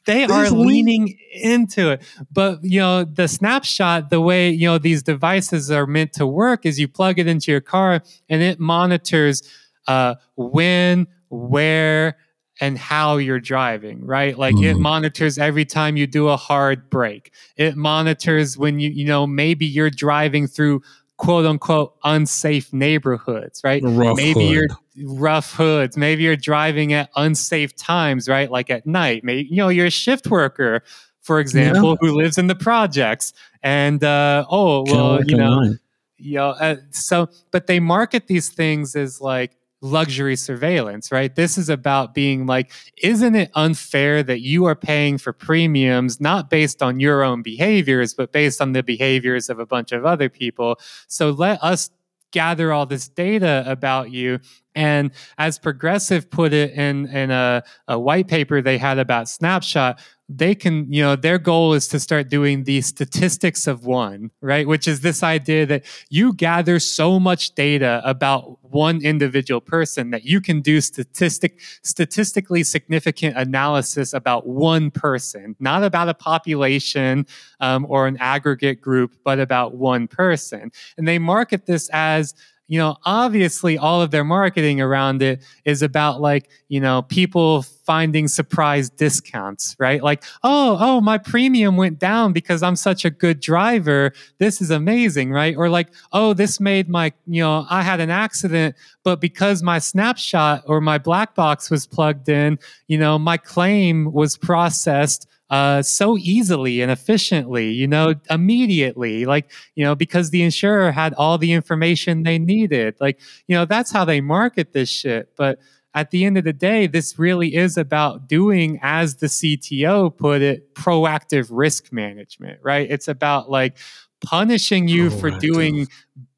[0.06, 2.02] They are leaning into it.
[2.30, 6.64] But you know, the snapshot, the way you know these devices are meant to work
[6.66, 9.42] is you plug it into your car and it monitors
[9.88, 12.16] uh, when, where,
[12.60, 14.38] and how you're driving, right?
[14.38, 14.64] Like mm-hmm.
[14.64, 17.32] it monitors every time you do a hard brake.
[17.56, 20.82] It monitors when you, you know, maybe you're driving through
[21.16, 23.82] quote unquote unsafe neighborhoods, right?
[23.84, 24.52] Rough maybe hood.
[24.52, 24.68] you're
[25.04, 25.96] rough hoods.
[25.96, 28.50] Maybe you're driving at unsafe times, right?
[28.50, 29.24] Like at night.
[29.24, 30.82] Maybe you know you're a shift worker,
[31.22, 33.32] for example, who lives in the projects.
[33.62, 35.74] And uh, oh well, you know,
[36.16, 41.34] you know, uh, so but they market these things as like luxury surveillance, right?
[41.34, 42.70] This is about being like,
[43.02, 48.14] isn't it unfair that you are paying for premiums not based on your own behaviors,
[48.14, 50.78] but based on the behaviors of a bunch of other people?
[51.08, 51.90] So let us
[52.30, 54.38] gather all this data about you.
[54.74, 60.00] And as Progressive put it in, in a, a white paper they had about Snapshot,
[60.28, 64.66] they can, you know, their goal is to start doing the statistics of one, right?
[64.66, 70.24] Which is this idea that you gather so much data about one individual person that
[70.24, 77.26] you can do statistic statistically significant analysis about one person, not about a population
[77.60, 80.70] um, or an aggregate group, but about one person.
[80.96, 82.34] And they market this as
[82.72, 87.60] you know, obviously all of their marketing around it is about like, you know, people
[87.60, 90.02] finding surprise discounts, right?
[90.02, 94.14] Like, oh, oh, my premium went down because I'm such a good driver.
[94.38, 95.54] This is amazing, right?
[95.54, 99.78] Or like, oh, this made my, you know, I had an accident, but because my
[99.78, 102.58] snapshot or my black box was plugged in,
[102.88, 109.52] you know, my claim was processed uh, so easily and efficiently, you know, immediately, like,
[109.74, 112.96] you know, because the insurer had all the information they needed.
[113.00, 115.36] Like, you know, that's how they market this shit.
[115.36, 115.58] But
[115.94, 120.40] at the end of the day, this really is about doing, as the CTO put
[120.40, 122.90] it, proactive risk management, right?
[122.90, 123.76] It's about like
[124.24, 125.86] punishing you for doing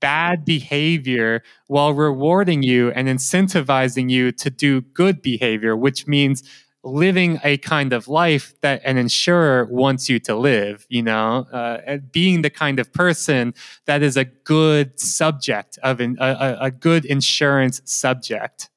[0.01, 6.43] bad behavior while rewarding you and incentivizing you to do good behavior, which means
[6.85, 11.97] living a kind of life that an insurer wants you to live, you know, uh,
[12.13, 13.55] being the kind of person
[13.87, 16.27] that is a good subject of an, a,
[16.61, 18.69] a- a good insurance subject.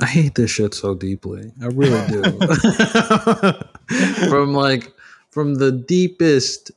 [0.00, 1.52] I hate this shit so deeply.
[1.62, 2.22] I really do.
[4.28, 4.92] from like
[5.30, 6.70] from the deepest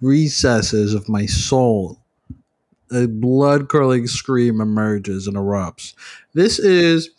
[0.00, 1.98] recesses of my soul,
[2.92, 5.94] a blood curdling scream emerges and erupts.
[6.34, 7.10] This is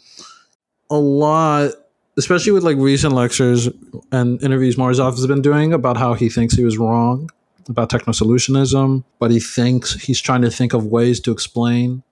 [0.89, 1.71] a lot,
[2.17, 3.69] especially with like recent lectures
[4.11, 7.29] and interviews Morozov has been doing about how he thinks he was wrong
[7.69, 12.03] about techno solutionism, but he thinks he's trying to think of ways to explain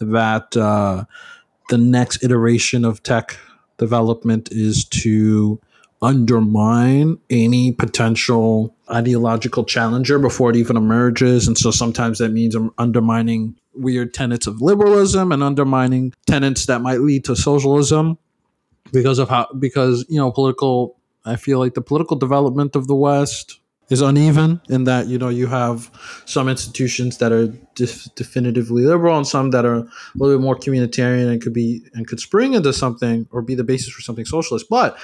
[0.00, 1.04] that uh,
[1.68, 3.36] the next iteration of tech
[3.78, 5.60] development is to
[6.02, 11.46] undermine any potential ideological challenger before it even emerges.
[11.46, 17.00] And so sometimes that means undermining weird tenets of liberalism and undermining tenets that might
[17.00, 18.18] lead to socialism
[18.92, 22.94] because of how, because, you know, political, I feel like the political development of the
[22.94, 23.60] West
[23.90, 25.90] is uneven in that, you know, you have
[26.24, 30.56] some institutions that are def- definitively liberal and some that are a little bit more
[30.56, 34.24] communitarian and could be, and could spring into something or be the basis for something
[34.24, 34.66] socialist.
[34.70, 34.96] But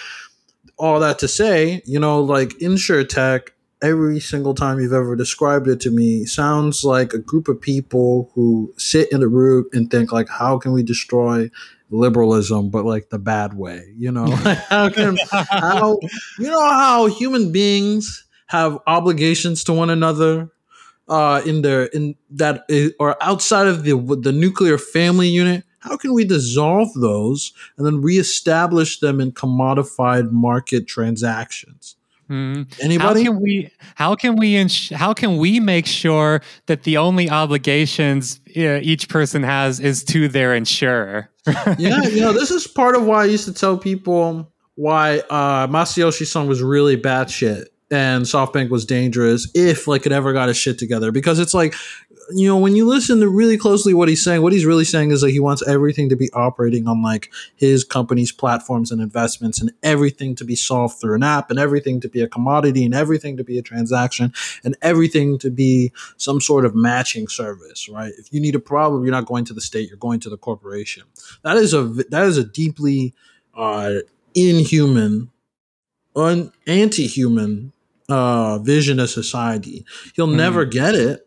[0.78, 3.48] all that to say, you know, like InsurTech,
[3.82, 8.30] every single time you've ever described it to me, sounds like a group of people
[8.34, 11.50] who sit in a room and think like, how can we destroy
[11.90, 13.92] liberalism, but like the bad way?
[13.96, 14.26] You know,
[14.68, 15.16] how can
[15.48, 15.98] how
[16.38, 20.50] you know how human beings have obligations to one another
[21.08, 22.64] uh in their in that
[22.98, 28.02] or outside of the the nuclear family unit how can we dissolve those and then
[28.02, 31.96] reestablish them in commodified market transactions
[32.28, 32.62] Hmm.
[32.80, 33.70] anybody How can we?
[33.94, 34.56] How can we?
[34.56, 40.02] Ins- how can we make sure that the only obligations uh, each person has is
[40.06, 41.30] to their insurer?
[41.78, 45.66] Yeah, you know, this is part of why I used to tell people why uh
[45.68, 50.48] Masayoshi Son was really bad shit and SoftBank was dangerous if like it ever got
[50.48, 51.12] his shit together.
[51.12, 51.74] Because it's like,
[52.34, 55.10] you know, when you listen to really closely what he's saying, what he's really saying
[55.10, 59.60] is that he wants everything to be operating on like his company's platforms and investments
[59.60, 62.94] and everything to be solved through an app and everything to be a commodity and
[62.94, 64.32] everything to be a transaction
[64.64, 68.12] and everything to be some sort of matching service, right?
[68.18, 70.38] If you need a problem, you're not going to the state, you're going to the
[70.38, 71.04] corporation.
[71.42, 73.14] That is a that is a deeply
[73.56, 73.94] uh,
[74.34, 75.30] inhuman,
[76.14, 77.72] un, anti-human
[78.08, 79.84] uh, vision of society.
[80.14, 80.36] He'll Hmm.
[80.36, 81.22] never get it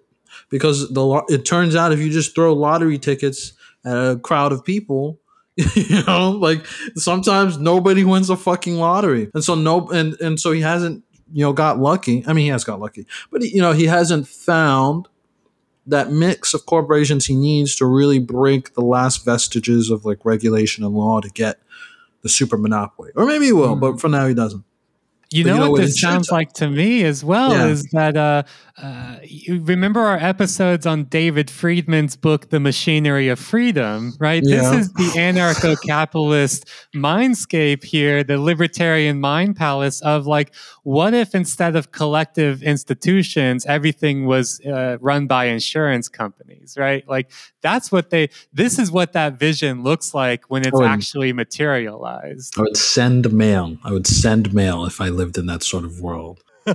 [0.50, 3.54] because the it turns out if you just throw lottery tickets
[3.86, 5.20] at a crowd of people.
[5.76, 6.66] You know, like
[6.96, 11.04] sometimes nobody wins a fucking lottery, and so no, and and so he hasn't,
[11.34, 12.24] you know, got lucky.
[12.26, 15.10] I mean, he has got lucky, but he, you know, he hasn't found
[15.90, 20.86] that mix of corporations he needs to really break the last vestiges of like regulation
[20.86, 21.60] and law to get
[22.22, 23.12] the super monopoly.
[23.16, 23.98] Or maybe he will, but hmm.
[23.98, 24.64] for now he doesn't.
[25.32, 27.68] You know, you know what, this sounds like to me as well yeah.
[27.68, 28.44] is that uh,
[28.82, 34.42] uh, you remember our episodes on David Friedman's book, The Machinery of Freedom, right?
[34.44, 34.58] Yeah.
[34.62, 41.36] This is the anarcho capitalist mindscape here, the libertarian mind palace of like, what if
[41.36, 47.08] instead of collective institutions, everything was uh, run by insurance companies, right?
[47.08, 47.30] Like,
[47.62, 52.56] that's what they, this is what that vision looks like when it's actually materialized.
[52.58, 53.78] I would send mail.
[53.84, 56.42] I would send mail if I lived in that sort of world.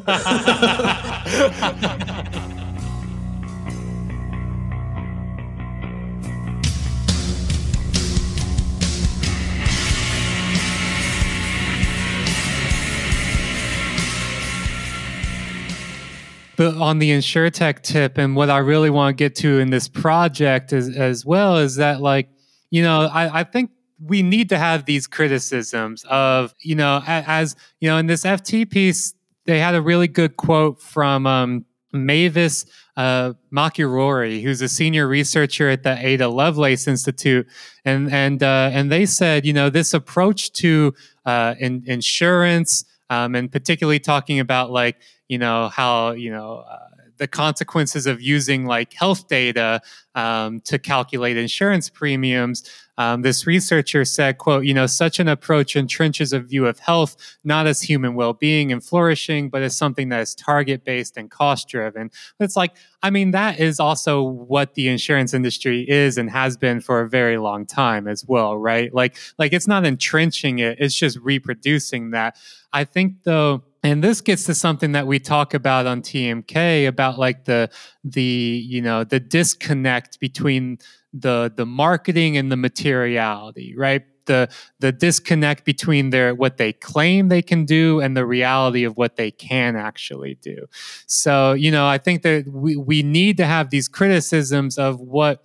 [16.56, 19.88] But on the insurtech tip, and what I really want to get to in this
[19.88, 22.28] project is, as well is that, like,
[22.70, 23.70] you know, I, I think
[24.06, 28.68] we need to have these criticisms of, you know, as, you know, in this FT
[28.68, 29.14] piece,
[29.46, 35.68] they had a really good quote from um, Mavis uh, Machirori, who's a senior researcher
[35.68, 37.46] at the Ada Lovelace Institute,
[37.84, 40.94] and and uh, and they said, you know, this approach to
[41.26, 44.96] uh, in, insurance, um, and particularly talking about like,
[45.28, 46.78] you know, how you know uh,
[47.16, 49.80] the consequences of using like health data
[50.14, 52.68] um, to calculate insurance premiums.
[52.96, 57.16] Um, this researcher said, quote, you know, such an approach entrenches a view of health
[57.42, 62.10] not as human well-being and flourishing, but as something that is target-based and cost-driven.
[62.40, 66.80] It's like, I mean, that is also what the insurance industry is and has been
[66.80, 68.94] for a very long time as well, right?
[68.94, 72.36] Like, like it's not entrenching it; it's just reproducing that.
[72.72, 77.18] I think though and this gets to something that we talk about on TMK about
[77.18, 77.70] like the
[78.02, 80.78] the you know the disconnect between
[81.14, 84.02] the the marketing and the materiality, right?
[84.26, 84.48] The
[84.80, 89.16] the disconnect between their what they claim they can do and the reality of what
[89.16, 90.66] they can actually do.
[91.06, 95.44] So, you know, I think that we, we need to have these criticisms of what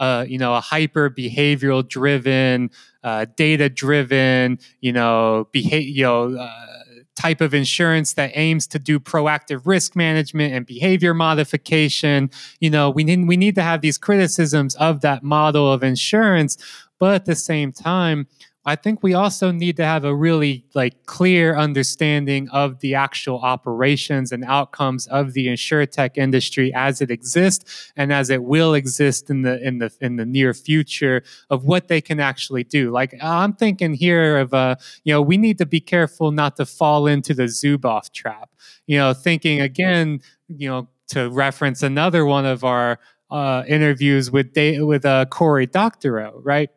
[0.00, 2.70] uh, you know, a hyper behavioral driven,
[3.04, 6.79] uh, data driven, you know, behavior, you know, uh,
[7.20, 12.30] type of insurance that aims to do proactive risk management and behavior modification.
[12.60, 16.56] You know, we need we need to have these criticisms of that model of insurance,
[16.98, 18.26] but at the same time,
[18.66, 23.38] I think we also need to have a really like clear understanding of the actual
[23.38, 29.30] operations and outcomes of the insurtech industry as it exists and as it will exist
[29.30, 32.90] in the in the in the near future of what they can actually do.
[32.90, 36.66] Like I'm thinking here of uh, you know, we need to be careful not to
[36.66, 38.50] fall into the Zuboff trap.
[38.86, 42.98] You know, thinking again, you know, to reference another one of our
[43.30, 46.68] uh, interviews with with uh, Cory Doctorow, right?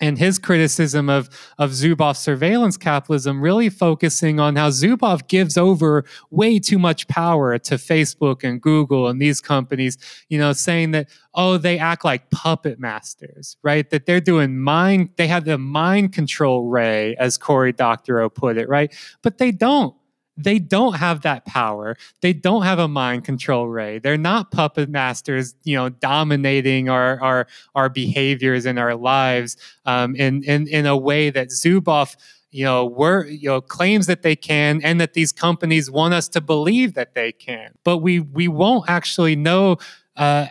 [0.00, 1.28] And his criticism of,
[1.58, 7.58] of Zuboff's surveillance capitalism really focusing on how Zuboff gives over way too much power
[7.58, 12.30] to Facebook and Google and these companies, you know, saying that, oh, they act like
[12.30, 13.88] puppet masters, right?
[13.90, 18.68] That they're doing mind, they have the mind control ray, as Cory Doctorow put it,
[18.68, 18.94] right?
[19.22, 19.94] But they don't
[20.38, 21.96] they don't have that power.
[22.22, 23.98] They don't have a mind control ray.
[23.98, 30.14] They're not puppet masters, you know, dominating our our our behaviors and our lives um,
[30.14, 32.16] in in in a way that Zuboff
[32.50, 36.28] you know were you know claims that they can and that these companies want us
[36.28, 39.76] to believe that they can but we we won't actually know
[40.16, 40.46] uh,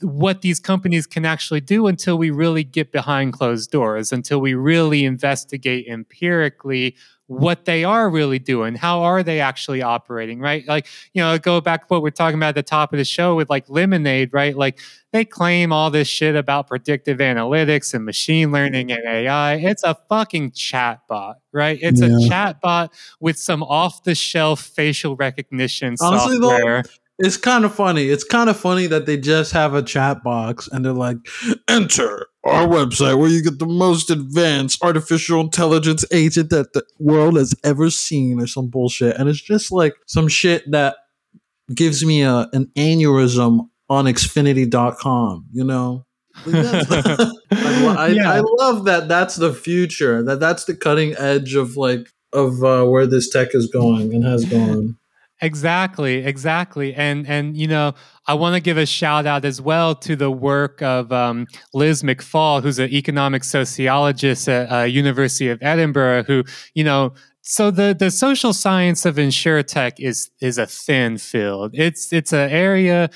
[0.00, 4.54] what these companies can actually do until we really get behind closed doors until we
[4.54, 6.96] really investigate empirically
[7.28, 8.74] what they are really doing.
[8.74, 10.66] How are they actually operating, right?
[10.66, 13.04] Like, you know, go back to what we're talking about at the top of the
[13.04, 14.56] show with like Lemonade, right?
[14.56, 14.80] Like,
[15.12, 19.54] they claim all this shit about predictive analytics and machine learning and AI.
[19.56, 21.78] It's a fucking chatbot, right?
[21.80, 22.08] It's yeah.
[22.08, 26.82] a chatbot with some off the shelf facial recognition Honestly, software.
[26.82, 28.08] Though, it's kind of funny.
[28.08, 31.18] It's kind of funny that they just have a chat box and they're like,
[31.68, 37.36] enter our website where you get the most advanced artificial intelligence agent that the world
[37.36, 39.16] has ever seen or some bullshit.
[39.16, 40.96] And it's just like some shit that
[41.74, 46.04] gives me a, an aneurysm on xfinity.com, you know?
[46.46, 48.32] I, I, yeah.
[48.32, 52.84] I, love that that's the future, that that's the cutting edge of like, of uh,
[52.84, 54.98] where this tech is going and has gone.
[55.40, 57.94] Exactly, exactly, and and you know,
[58.26, 62.02] I want to give a shout out as well to the work of um, Liz
[62.02, 66.42] McFall, who's an economic sociologist at uh, University of Edinburgh, who
[66.74, 67.12] you know.
[67.42, 71.70] So the the social science of insurtech is is a thin field.
[71.74, 73.08] It's it's an area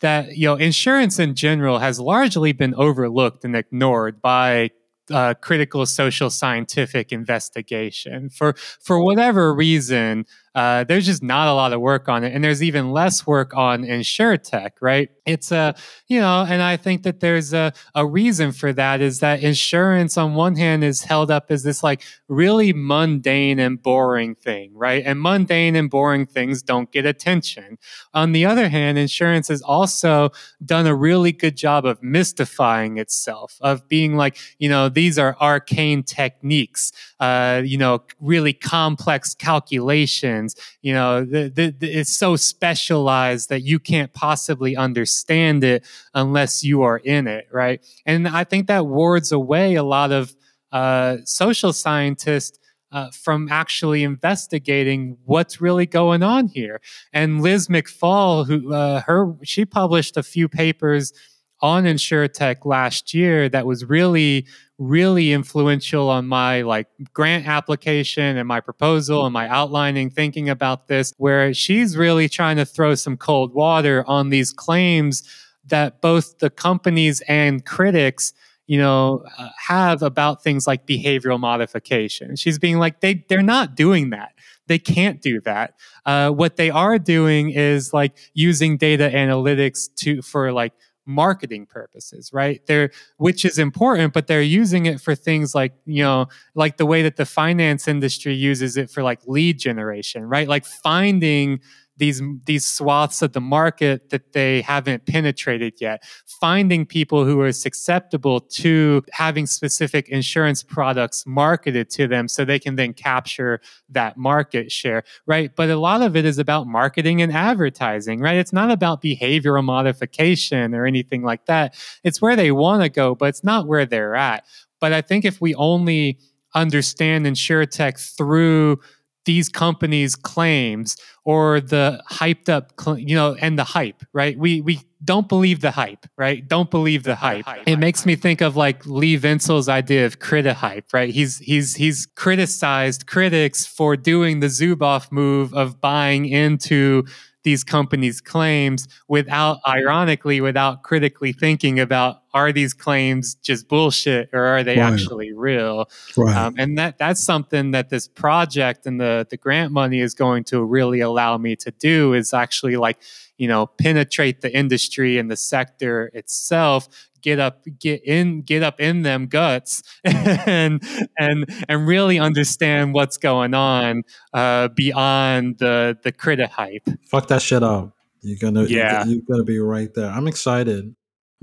[0.00, 4.70] that you know insurance in general has largely been overlooked and ignored by
[5.10, 8.30] uh, critical social scientific investigation.
[8.30, 12.44] For for whatever reason, uh, there's just not a lot of work on it, and
[12.44, 15.10] there's even less work on insurtech, right?
[15.26, 15.74] It's a
[16.06, 20.16] you know, and I think that there's a a reason for that is that insurance
[20.16, 25.02] on one hand is held up as this like really mundane and boring thing, right?
[25.04, 27.78] And mundane and boring things don't get attention.
[28.12, 30.30] On the other hand, insurance has also
[30.64, 35.36] done a really good job of mystifying itself, of being like, you know, these are
[35.40, 36.92] arcane techniques,
[37.24, 40.56] uh, you know, really complex calculations.
[40.82, 46.62] You know, the, the, the, it's so specialized that you can't possibly understand it unless
[46.62, 47.84] you are in it, right?
[48.04, 50.34] And I think that wards away a lot of
[50.72, 52.58] uh, social scientists.
[52.92, 56.80] Uh, from actually investigating what's really going on here.
[57.12, 61.12] And Liz McFall, who uh, her she published a few papers
[61.60, 64.46] on InsurTech last year that was really
[64.78, 70.88] really influential on my like grant application and my proposal and my outlining thinking about
[70.88, 75.22] this where she's really trying to throw some cold water on these claims
[75.64, 78.32] that both the companies and critics
[78.66, 82.36] you know uh, have about things like behavioral modification.
[82.36, 84.32] She's being like they they're not doing that.
[84.66, 85.74] They can't do that.
[86.06, 90.72] Uh, what they are doing is like using data analytics to for like
[91.06, 92.60] marketing purposes right?
[92.66, 96.86] They're which is important but they're using it for things like you know like the
[96.86, 100.48] way that the finance industry uses it for like lead generation right?
[100.48, 101.60] Like finding
[101.96, 106.02] these these swaths of the market that they haven't penetrated yet.
[106.26, 112.58] Finding people who are susceptible to having specific insurance products marketed to them so they
[112.58, 115.54] can then capture that market share right?
[115.54, 118.36] But a lot of it is about marketing and advertising right?
[118.36, 121.74] It's not about behavioral modification or anything like that.
[122.02, 124.44] It's where they want to go but it's not where they're at.
[124.80, 126.18] But i think if we only
[126.54, 128.80] understand insurtech through
[129.24, 134.38] these companies' claims or the hyped up, you know, and the hype, right?
[134.38, 136.46] We we don't believe the hype, right?
[136.46, 137.44] Don't believe the hype.
[137.66, 141.10] It makes me think of like Lee Vinsel's idea of criti hype, right?
[141.10, 147.04] He's he's he's criticized critics for doing the Zuboff move of buying into
[147.44, 154.44] these companies' claims without, ironically, without critically thinking about are these claims just bullshit or
[154.44, 154.92] are they right.
[154.92, 155.88] actually real?
[156.16, 156.36] Right.
[156.36, 160.44] Um, and that that's something that this project and the the grant money is going
[160.44, 162.98] to really allow me to do is actually like
[163.38, 166.88] you know penetrate the industry and the sector itself
[167.22, 170.82] get up get in get up in them guts and
[171.18, 174.02] and and really understand what's going on
[174.34, 176.86] uh, beyond the the critic hype.
[177.08, 177.96] Fuck that shit up.
[178.20, 179.04] You're gonna yeah.
[179.04, 180.10] you're, you're gonna be right there.
[180.10, 180.94] I'm excited.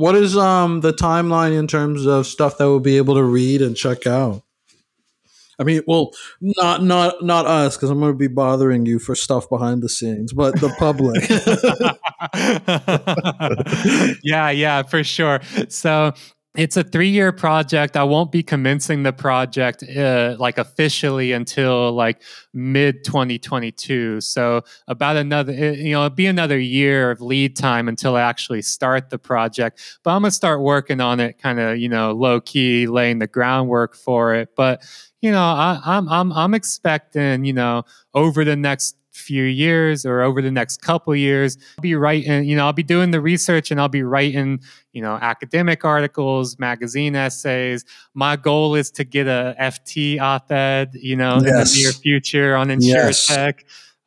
[0.01, 3.61] What is um the timeline in terms of stuff that we'll be able to read
[3.61, 4.41] and check out?
[5.59, 6.09] I mean, well,
[6.41, 9.89] not not not us because I'm going to be bothering you for stuff behind the
[9.89, 11.29] scenes, but the public.
[14.23, 15.39] yeah, yeah, for sure.
[15.69, 16.13] So
[16.55, 17.95] it's a three year project.
[17.95, 22.21] I won't be commencing the project uh, like officially until like
[22.53, 24.19] mid 2022.
[24.19, 28.63] So about another, you know, it'll be another year of lead time until I actually
[28.63, 29.99] start the project.
[30.03, 33.27] But I'm gonna start working on it, kind of, you know, low key, laying the
[33.27, 34.49] groundwork for it.
[34.55, 34.83] But
[35.21, 37.83] you know, I, I'm I'm I'm expecting, you know,
[38.13, 42.55] over the next few years or over the next couple years i'll be writing you
[42.55, 44.59] know i'll be doing the research and i'll be writing
[44.93, 47.84] you know academic articles magazine essays
[48.14, 51.45] my goal is to get a ft op-ed you know yes.
[51.45, 53.55] in the near future on insurance yes.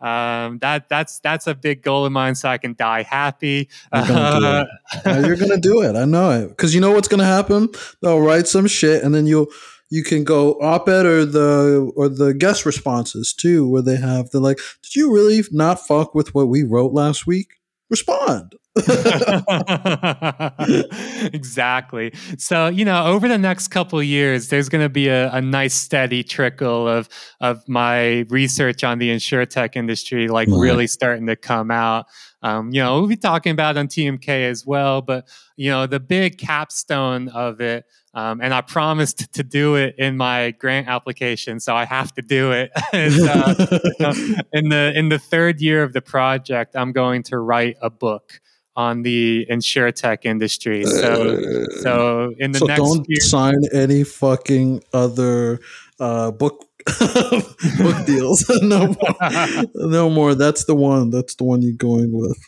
[0.05, 3.71] Um, that that's that's a big goal of mine, so I can die happy.
[3.91, 4.67] You're gonna,
[5.07, 5.97] You're gonna do it.
[5.97, 7.71] I know it because you know what's gonna happen.
[8.03, 9.47] They'll write some shit, and then you'll
[9.95, 14.41] you can go op-ed or the or the guest responses too, where they have they're
[14.41, 18.57] like, "Did you really not fuck with what we wrote last week?" Respond.
[21.33, 22.13] exactly.
[22.39, 25.75] So, you know, over the next couple years, there's going to be a, a, nice
[25.75, 27.09] steady trickle of
[27.41, 30.59] of my research on the insurtech industry, like right.
[30.59, 32.07] really starting to come out.
[32.45, 35.27] Um, you know, we'll be talking about on TMK as well, but
[35.57, 40.17] you know, the big capstone of it um, and I promised to do it in
[40.17, 42.71] my grant application, so I have to do it.
[42.77, 42.85] uh,
[44.53, 48.41] in the in the third year of the project, I'm going to write a book
[48.77, 50.85] on the insurtech industry.
[50.85, 55.61] So, so in the so next don't year, sign any fucking other
[55.99, 56.69] uh, book
[57.79, 58.45] book deals.
[58.63, 59.65] no more.
[59.75, 60.35] No more.
[60.35, 61.11] That's the one.
[61.11, 62.39] That's the one you're going with.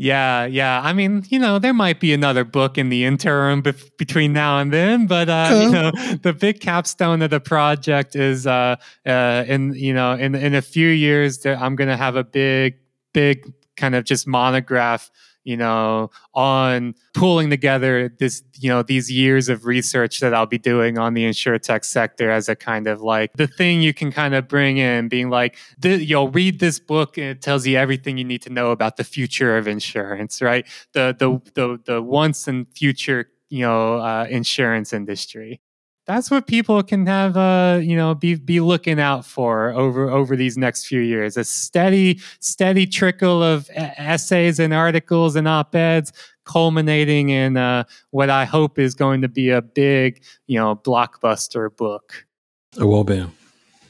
[0.00, 0.80] Yeah, yeah.
[0.84, 4.72] I mean, you know, there might be another book in the interim between now and
[4.72, 5.64] then, but uh, okay.
[5.64, 5.90] you know,
[6.22, 10.62] the big capstone of the project is uh, uh, in you know, in in a
[10.62, 12.76] few years, I'm going to have a big,
[13.12, 15.10] big kind of just monograph
[15.48, 20.58] you know, on pulling together this, you know, these years of research that I'll be
[20.58, 24.34] doing on the insurtech sector as a kind of like the thing you can kind
[24.34, 28.24] of bring in, being like, you'll read this book and it tells you everything you
[28.24, 30.66] need to know about the future of insurance, right?
[30.92, 35.62] The the the the once and future, you know, uh, insurance industry
[36.08, 40.34] that's what people can have uh you know be be looking out for over over
[40.34, 41.36] these next few years.
[41.36, 46.12] A steady steady trickle of essays and articles and op-eds
[46.44, 51.74] culminating in uh, what i hope is going to be a big you know blockbuster
[51.76, 52.26] book.
[52.78, 53.24] It will be.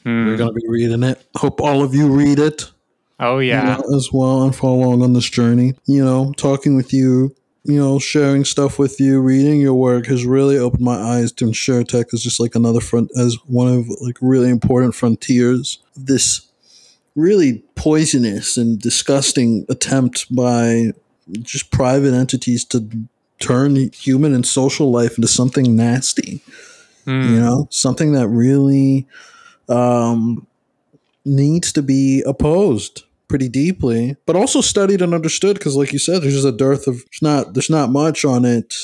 [0.05, 0.25] Mm.
[0.25, 1.25] we're going to be reading it.
[1.35, 2.71] Hope all of you read it.
[3.19, 3.77] Oh yeah.
[3.77, 5.73] You know, as well and follow along on this journey.
[5.85, 10.25] You know talking with you you know, sharing stuff with you, reading your work has
[10.25, 14.17] really opened my eyes to insurtech as just like another front, as one of like
[14.21, 15.79] really important frontiers.
[15.95, 16.47] This
[17.15, 20.91] really poisonous and disgusting attempt by
[21.41, 22.87] just private entities to
[23.39, 26.41] turn human and social life into something nasty.
[27.05, 27.29] Mm.
[27.29, 29.05] You know, something that really
[29.67, 30.47] um,
[31.25, 36.21] needs to be opposed pretty deeply, but also studied and understood because, like you said,
[36.21, 38.75] there's just a dearth of there's not there's not much on it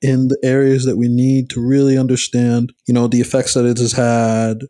[0.00, 2.72] in the areas that we need to really understand.
[2.86, 4.62] You know, the effects that it has had.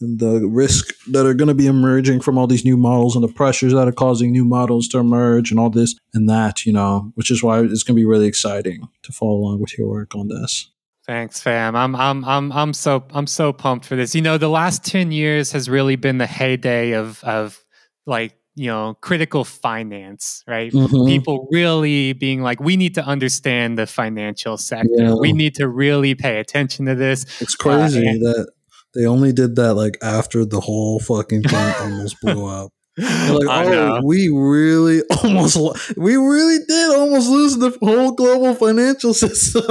[0.00, 3.22] And the risk that are going to be emerging from all these new models and
[3.22, 6.72] the pressures that are causing new models to emerge and all this and that, you
[6.72, 9.86] know, which is why it's going to be really exciting to follow along with your
[9.86, 10.72] work on this.
[11.06, 11.74] Thanks, fam.
[11.76, 14.14] I'm I'm I'm I'm so I'm so pumped for this.
[14.14, 17.64] You know, the last 10 years has really been the heyday of of
[18.06, 21.06] like you know critical finance right mm-hmm.
[21.06, 25.14] people really being like we need to understand the financial sector yeah.
[25.14, 28.52] we need to really pay attention to this it's crazy uh, that
[28.94, 33.48] they only did that like after the whole fucking thing almost blew up They're like,
[33.48, 35.56] oh, we really almost,
[35.96, 39.62] we really did almost lose the whole global financial system.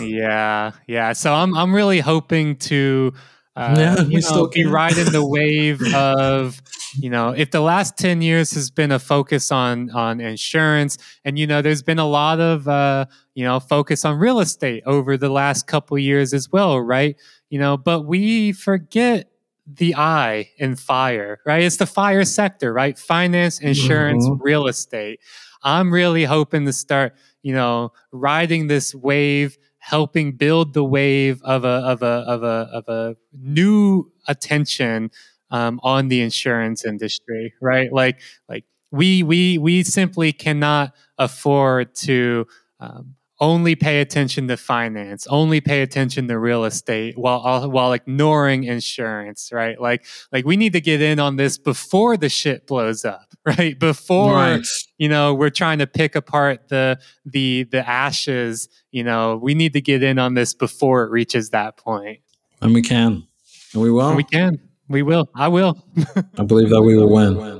[0.00, 1.12] yeah, yeah.
[1.12, 3.12] So I'm, I'm really hoping to
[3.58, 6.62] uh, yeah, we know, still be riding the wave of
[6.96, 11.38] you know if the last 10 years has been a focus on on insurance and
[11.38, 15.16] you know there's been a lot of uh, you know focus on real estate over
[15.16, 17.16] the last couple years as well right?
[17.50, 19.28] You know but we forget
[19.66, 21.64] the eye in fire right?
[21.64, 22.96] It's the fire sector right?
[22.96, 24.40] Finance insurance mm-hmm.
[24.40, 25.18] real estate.
[25.64, 31.64] I'm really hoping to start you know riding this wave helping build the wave of
[31.64, 35.10] a of a of a of a new attention
[35.50, 37.92] um, on the insurance industry, right?
[37.92, 42.46] Like like we we we simply cannot afford to
[42.80, 48.64] um, only pay attention to finance, only pay attention to real estate while while ignoring
[48.64, 49.80] insurance, right?
[49.80, 53.78] Like like we need to get in on this before the shit blows up, right?
[53.78, 54.66] Before right.
[54.98, 58.68] you know we're trying to pick apart the the the ashes.
[58.90, 62.20] You know we need to get in on this before it reaches that point.
[62.60, 63.26] And we can,
[63.72, 64.08] and we will.
[64.08, 64.58] And we can.
[64.88, 65.28] We will.
[65.34, 65.84] I will.
[66.38, 67.58] I believe that we will win.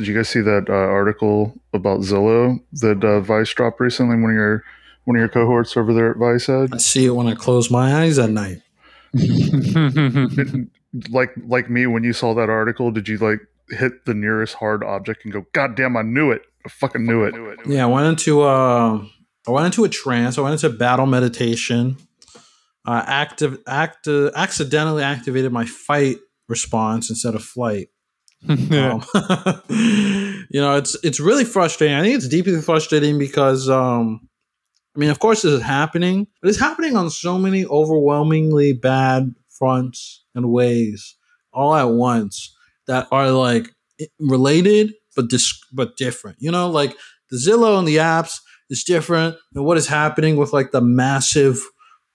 [0.00, 4.16] Did you guys see that uh, article about Zillow that uh, Vice dropped recently?
[4.16, 4.64] One of your
[5.04, 6.72] one of your cohorts over there at Vice had.
[6.72, 8.62] I see it when I close my eyes at night.
[11.10, 14.82] like like me, when you saw that article, did you like hit the nearest hard
[14.82, 16.46] object and go, "God damn, I knew it!
[16.64, 17.34] I fucking knew it!"
[17.66, 19.04] Yeah, I went into uh,
[19.46, 20.38] I went into a trance.
[20.38, 21.98] I went into battle meditation.
[22.86, 26.16] Uh, active, act, uh, accidentally activated my fight
[26.48, 27.90] response instead of flight
[28.48, 28.58] um,
[29.68, 31.96] you know, it's it's really frustrating.
[31.96, 34.28] I think it's deeply frustrating because, um,
[34.96, 39.34] I mean, of course, this is happening, but it's happening on so many overwhelmingly bad
[39.48, 41.16] fronts and ways
[41.52, 42.54] all at once
[42.86, 43.68] that are like
[44.18, 46.36] related but dis- but different.
[46.40, 46.96] You know, like
[47.30, 48.38] the Zillow and the apps
[48.70, 51.58] is different than what is happening with like the massive,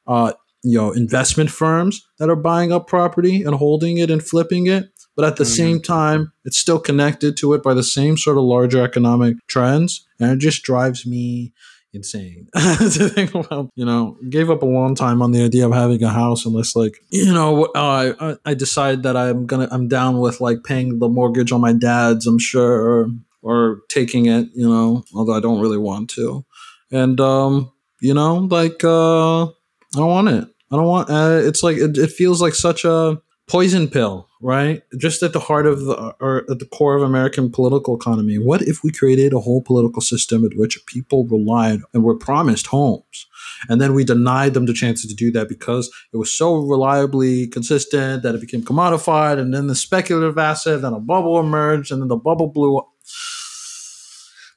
[0.07, 4.67] uh, you know, investment firms that are buying up property and holding it and flipping
[4.67, 4.85] it
[5.15, 5.53] but at the mm-hmm.
[5.53, 10.05] same time, it's still connected to it by the same sort of larger economic trends.
[10.19, 11.53] And it just drives me
[11.95, 13.71] insane to think about.
[13.75, 16.75] You know, gave up a long time on the idea of having a house unless
[16.75, 20.99] like you know uh, I I decide that I'm gonna I'm down with like paying
[20.99, 22.27] the mortgage on my dad's.
[22.27, 23.07] I'm sure or,
[23.41, 24.49] or taking it.
[24.53, 26.45] You know, although I don't really want to.
[26.91, 29.49] And um, you know, like uh, I
[29.95, 30.47] don't want it.
[30.71, 31.09] I don't want.
[31.09, 34.83] Uh, it's like it, it feels like such a poison pill, right?
[34.95, 38.37] Just at the heart of the or at the core of American political economy.
[38.37, 42.67] What if we created a whole political system at which people relied and were promised
[42.67, 43.25] homes,
[43.69, 47.47] and then we denied them the chances to do that because it was so reliably
[47.47, 51.99] consistent that it became commodified, and then the speculative asset, then a bubble emerged, and
[51.99, 52.87] then the bubble blew up.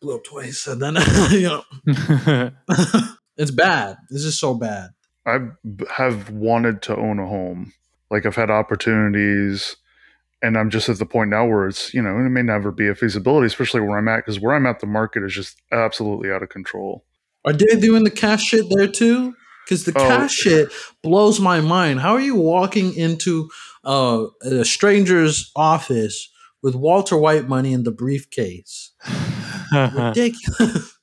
[0.02, 0.96] Blew up twice, and then
[1.30, 1.64] you know,
[3.38, 3.96] it's bad.
[4.10, 4.90] This is so bad.
[5.26, 5.38] I
[5.90, 7.72] have wanted to own a home
[8.10, 9.76] like I've had opportunities
[10.42, 12.88] and I'm just at the point now where it's, you know, it may never be
[12.88, 16.30] a feasibility, especially where I'm at, because where I'm at, the market is just absolutely
[16.30, 17.04] out of control.
[17.44, 19.34] Are they doing the cash shit there too?
[19.64, 20.00] Because the oh.
[20.00, 22.00] cash shit blows my mind.
[22.00, 23.50] How are you walking into
[23.84, 26.30] uh, a stranger's office
[26.62, 28.92] with Walter White money in the briefcase?
[29.72, 30.96] Ridiculous.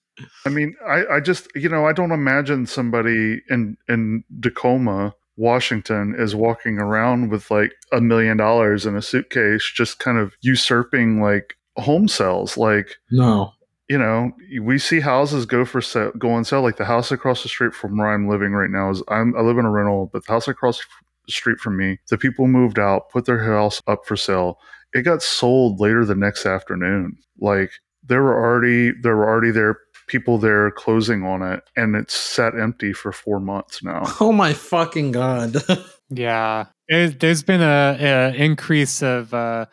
[0.45, 6.15] I mean, I, I just, you know, I don't imagine somebody in in Tacoma Washington
[6.17, 11.21] is walking around with like a million dollars in a suitcase, just kind of usurping
[11.21, 12.57] like home sales.
[12.57, 13.51] Like, no,
[13.89, 14.31] you know,
[14.61, 16.61] we see houses go for sale, go on sale.
[16.61, 19.41] Like the house across the street from where I'm living right now is I'm I
[19.41, 20.79] live in a rental, but the house across
[21.25, 24.59] the street from me, the people moved out, put their house up for sale.
[24.93, 27.17] It got sold later the next afternoon.
[27.39, 27.71] Like
[28.03, 29.77] there were already there were already there
[30.07, 34.03] people there closing on it and it's sat empty for four months now.
[34.19, 35.57] Oh my fucking god.
[36.09, 36.65] Yeah.
[36.87, 39.65] There's, there's been a, a increase of uh,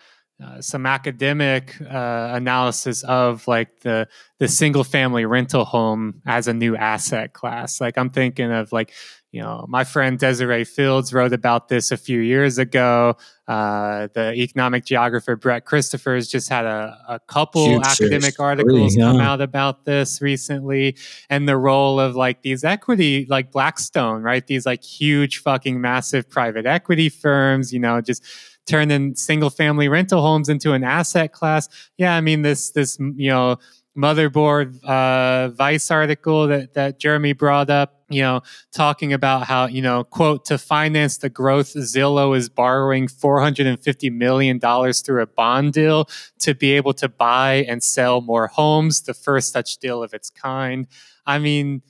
[0.42, 4.08] uh, some academic uh, analysis of like the
[4.38, 7.80] the single family rental home as a new asset class.
[7.82, 8.92] Like i'm thinking of like
[9.32, 13.16] you know, my friend Desiree Fields wrote about this a few years ago.
[13.48, 19.04] Uh, the economic geographer Brett Christophers just had a, a couple Huge academic articles yeah.
[19.04, 20.96] come out about this recently,
[21.30, 24.46] and the role of like these equity, like Blackstone, right?
[24.46, 28.22] These like huge, fucking massive private equity firms, you know, just
[28.66, 31.68] turning single family rental homes into an asset class.
[31.96, 33.56] Yeah, I mean this this you know
[33.96, 39.82] motherboard uh, Vice article that that Jeremy brought up you know, talking about how, you
[39.82, 46.08] know, quote, to finance the growth, Zillow is borrowing $450 million through a bond deal
[46.40, 50.30] to be able to buy and sell more homes, the first such deal of its
[50.30, 50.86] kind.
[51.26, 51.82] I mean,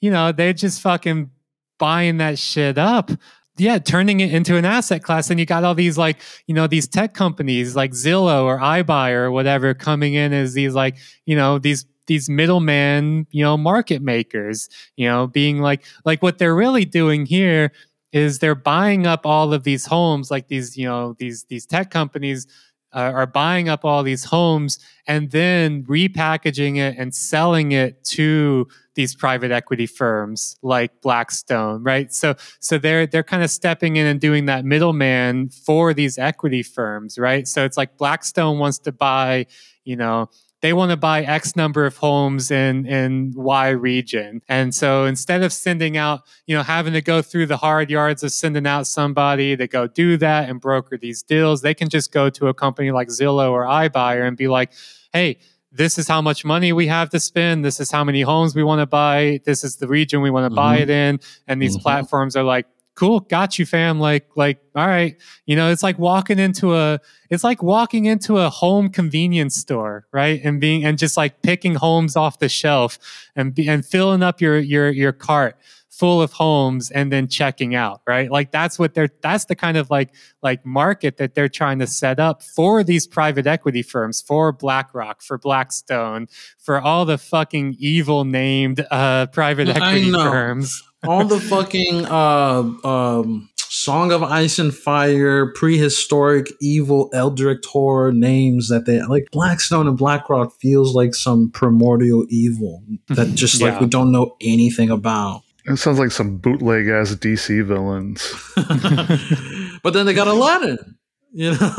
[0.00, 1.30] you know, they're just fucking
[1.78, 3.10] buying that shit up
[3.58, 5.30] yeah, turning it into an asset class.
[5.30, 9.16] And you got all these like, you know, these tech companies like Zillow or iBuyer
[9.16, 10.96] or whatever coming in as these like,
[11.26, 16.38] you know, these these middleman, you know, market makers, you know, being like like what
[16.38, 17.72] they're really doing here
[18.12, 21.90] is they're buying up all of these homes like these, you know, these these tech
[21.90, 22.46] companies
[22.92, 28.66] uh, are buying up all these homes and then repackaging it and selling it to
[29.00, 32.12] these private equity firms like Blackstone, right?
[32.12, 36.62] So so they're they're kind of stepping in and doing that middleman for these equity
[36.62, 37.48] firms, right?
[37.48, 39.46] So it's like Blackstone wants to buy,
[39.84, 40.28] you know,
[40.60, 44.42] they want to buy X number of homes in in Y region.
[44.50, 48.22] And so instead of sending out, you know, having to go through the hard yards
[48.22, 52.12] of sending out somebody to go do that and broker these deals, they can just
[52.12, 54.72] go to a company like Zillow or iBuyer and be like,
[55.14, 55.38] hey,
[55.72, 57.64] this is how much money we have to spend.
[57.64, 59.40] This is how many homes we want to buy.
[59.44, 60.56] This is the region we want to mm-hmm.
[60.56, 61.20] buy it in.
[61.46, 61.82] And these mm-hmm.
[61.82, 62.66] platforms are like,
[62.96, 65.16] cool got you fam like like all right
[65.46, 67.00] you know it's like walking into a
[67.30, 71.76] it's like walking into a home convenience store right and being and just like picking
[71.76, 72.98] homes off the shelf
[73.34, 75.56] and be, and filling up your your your cart
[76.00, 79.76] full of homes and then checking out right like that's what they're that's the kind
[79.76, 84.22] of like like market that they're trying to set up for these private equity firms
[84.22, 86.26] for blackrock for blackstone
[86.58, 93.50] for all the fucking evil named uh private equity firms all the fucking uh, um,
[93.56, 99.28] Song of Ice and Fire, prehistoric, evil, eldritch horror names that they like.
[99.30, 103.70] Blackstone and BlackRock feels like some primordial evil that just yeah.
[103.70, 105.42] like we don't know anything about.
[105.70, 108.34] It sounds like some bootleg ass DC villains.
[109.82, 110.96] but then they got Aladdin,
[111.32, 111.74] you know.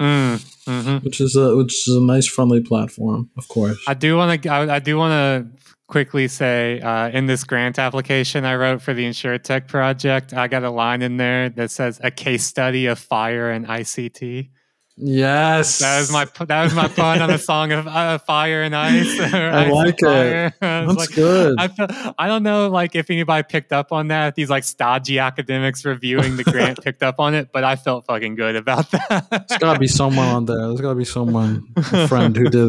[0.00, 0.36] Mm,
[0.66, 1.04] mm-hmm.
[1.04, 3.82] Which is a which is a nice friendly platform, of course.
[3.88, 7.78] I do want to I, I do want to quickly say uh, in this grant
[7.78, 12.00] application I wrote for the InsurTech project, I got a line in there that says
[12.02, 14.50] a case study of fire and ICT.
[14.98, 18.74] Yes, That was my that was my pun on the song of uh, Fire and
[18.74, 19.20] Ice.
[19.20, 20.54] I like it.
[20.62, 21.56] I That's like, good.
[21.58, 21.86] I feel,
[22.18, 24.36] I don't know like if anybody picked up on that.
[24.36, 28.36] These like stodgy academics reviewing the grant picked up on it, but I felt fucking
[28.36, 29.26] good about that.
[29.30, 30.56] There's got to be someone on there.
[30.68, 32.68] There's got to be someone, a friend who did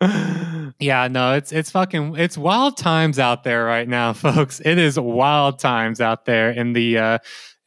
[0.00, 0.74] it.
[0.78, 4.60] yeah, no, it's it's fucking it's wild times out there right now, folks.
[4.60, 7.18] It is wild times out there in the uh,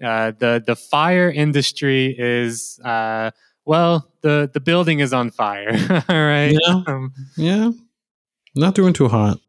[0.03, 3.31] uh, the the fire industry is uh,
[3.65, 5.69] well the the building is on fire.
[6.09, 6.83] All right, Yeah.
[6.87, 7.71] Um, Yeah,
[8.55, 9.39] not doing too hot.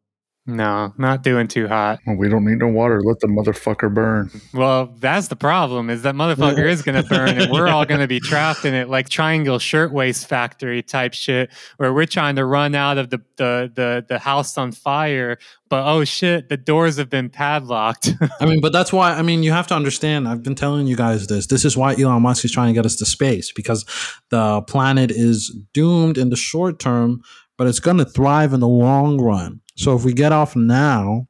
[0.44, 2.00] No, not doing too hot.
[2.04, 3.00] Well, we don't need no water.
[3.00, 4.30] Let the motherfucker burn.
[4.52, 5.88] Well, that's the problem.
[5.88, 8.74] Is that motherfucker is going to burn, and we're all going to be trapped in
[8.74, 13.18] it, like Triangle Shirtwaist Factory type shit, where we're trying to run out of the
[13.36, 15.38] the the, the house on fire,
[15.72, 18.10] but oh shit, the doors have been padlocked.
[18.40, 19.12] I mean, but that's why.
[19.14, 20.28] I mean, you have to understand.
[20.28, 21.46] I've been telling you guys this.
[21.46, 23.86] This is why Elon Musk is trying to get us to space because
[24.28, 27.22] the planet is doomed in the short term,
[27.56, 29.60] but it's going to thrive in the long run.
[29.76, 31.28] So if we get off now,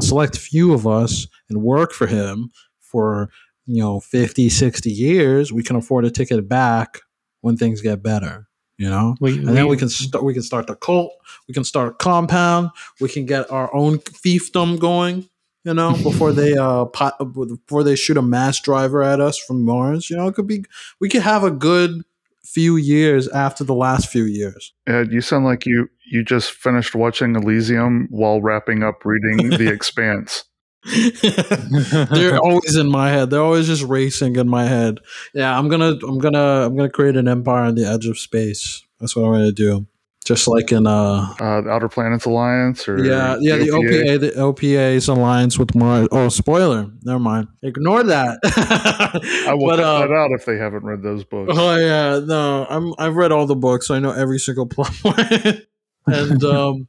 [0.00, 2.50] a select few of us, and work for him
[2.80, 3.30] for
[3.66, 7.00] you know 50, 60 years, we can afford a ticket back
[7.40, 8.48] when things get better.
[8.78, 10.24] You know, we, and then we can start.
[10.24, 11.12] We can start the cult.
[11.46, 12.70] We can start a compound.
[13.00, 15.28] We can get our own fiefdom going.
[15.64, 19.64] You know, before they uh pot, before they shoot a mass driver at us from
[19.64, 20.10] Mars.
[20.10, 20.64] You know, it could be.
[21.00, 22.02] We could have a good
[22.44, 24.72] few years after the last few years.
[24.86, 29.68] Ed, you sound like you you just finished watching Elysium while wrapping up reading The
[29.72, 30.44] Expanse.
[32.10, 33.30] They're always in my head.
[33.30, 34.98] They're always just racing in my head.
[35.32, 38.82] Yeah, I'm gonna, I'm gonna, I'm gonna create an empire on the edge of space.
[38.98, 39.86] That's what I'm gonna do.
[40.24, 44.30] Just like in uh, Uh, the Outer Planets Alliance, or yeah, yeah, the OPA, the
[44.40, 46.06] OPA's alliance with Mars.
[46.12, 46.88] Oh, spoiler.
[47.02, 47.48] Never mind.
[47.62, 48.38] Ignore that.
[49.48, 51.52] I will But, cut uh, that out if they haven't read those books.
[51.56, 54.92] Oh yeah, no, I'm I've read all the books, so I know every single plot
[55.02, 55.66] point.
[56.06, 56.88] and um,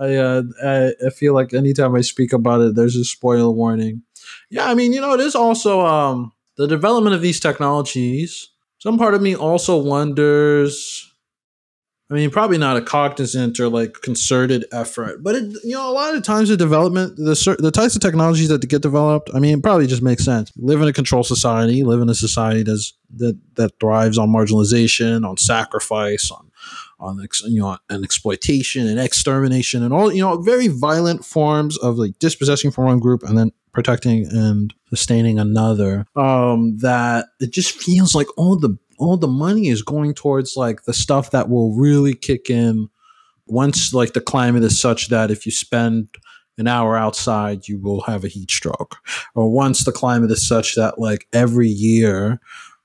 [0.00, 4.02] I, uh, I I feel like anytime I speak about it, there's a spoiler warning.
[4.50, 8.48] Yeah, I mean, you know, it is also um the development of these technologies.
[8.78, 11.08] Some part of me also wonders.
[12.10, 15.92] I mean, probably not a cognizant or like concerted effort, but it, you know, a
[15.92, 19.58] lot of times the development, the the types of technologies that get developed, I mean,
[19.58, 20.52] it probably just makes sense.
[20.56, 25.26] Live in a control society, live in a society that's that that thrives on marginalization,
[25.26, 26.50] on sacrifice, on
[27.00, 31.96] on you know, and exploitation and extermination and all you know, very violent forms of
[31.96, 36.06] like dispossessing from one group and then protecting and sustaining another.
[36.16, 40.84] Um, that it just feels like all the all the money is going towards like
[40.84, 42.88] the stuff that will really kick in
[43.46, 46.08] once like the climate is such that if you spend
[46.56, 48.96] an hour outside you will have a heat stroke.
[49.34, 52.40] Or once the climate is such that like every year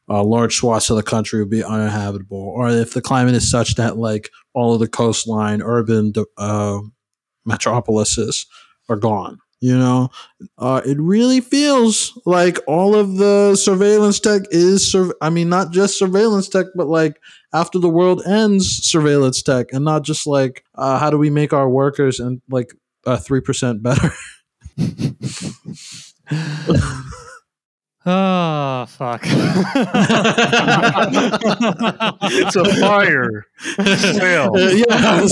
[0.09, 2.37] uh, large swaths of the country will be uninhabitable.
[2.37, 6.79] Or if the climate is such that like all of the coastline urban uh,
[7.45, 8.47] metropolises
[8.89, 10.09] are gone you know?
[10.57, 15.71] Uh, it really feels like all of the surveillance tech is sur- i mean not
[15.71, 17.19] just surveillance tech but like
[17.53, 21.51] after the world ends surveillance tech and not just like uh, how do we make
[21.53, 22.73] our workers and like
[23.05, 24.11] uh, 3% better
[28.05, 29.21] Oh fuck!
[32.31, 34.51] it's a fire sale.
[34.55, 35.25] Uh, yeah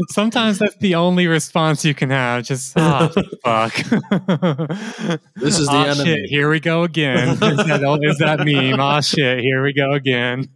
[0.10, 2.44] Sometimes that's the only response you can have.
[2.44, 3.08] Just oh
[3.44, 3.72] fuck.
[5.36, 6.04] This is the Aw, enemy.
[6.04, 7.30] shit, here we go again.
[7.30, 8.78] Is that, is that meme?
[8.78, 10.48] Oh shit, here we go again.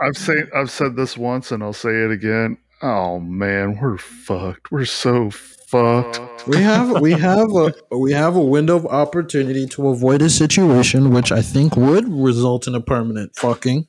[0.00, 2.56] I've said I've said this once and I'll say it again.
[2.82, 4.70] Oh man, we're fucked.
[4.70, 5.30] We're so
[5.72, 6.46] fucked.
[6.46, 11.10] we have we have a we have a window of opportunity to avoid a situation
[11.10, 13.86] which I think would result in a permanent fucking.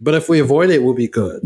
[0.00, 1.42] But if we avoid it, we'll be good.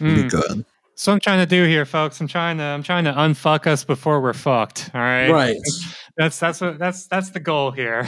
[0.00, 0.30] We'll be Mm.
[0.30, 0.64] good.
[0.94, 2.20] So I'm trying to do here, folks.
[2.20, 4.90] I'm trying to I'm trying to unfuck us before we're fucked.
[4.94, 5.30] All right.
[5.30, 5.56] Right.
[6.16, 8.06] That's that's what that's that's the goal here.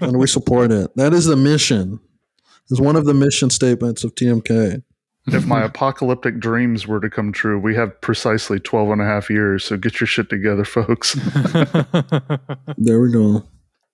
[0.00, 0.90] And we support it.
[0.96, 1.98] That is the mission.
[2.70, 4.82] Is one of the mission statements of TMK.
[5.26, 9.30] If my apocalyptic dreams were to come true, we have precisely 12 and a half
[9.30, 9.64] years.
[9.64, 11.16] So get your shit together, folks.
[12.76, 13.44] There we go.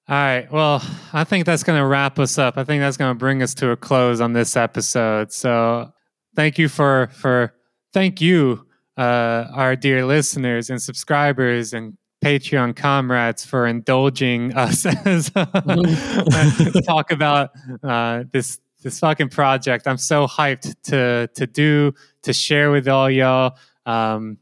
[0.08, 0.50] All right.
[0.52, 0.80] Well,
[1.12, 2.56] I think that's going to wrap us up.
[2.56, 5.32] I think that's going to bring us to a close on this episode.
[5.32, 5.92] So,
[6.36, 7.52] thank you for for
[7.92, 8.64] thank you,
[8.96, 17.50] uh, our dear listeners and subscribers and Patreon comrades for indulging us as talk about
[17.82, 19.88] uh, this this fucking project.
[19.88, 23.56] I'm so hyped to to do to share with all y'all.
[23.84, 24.38] Um,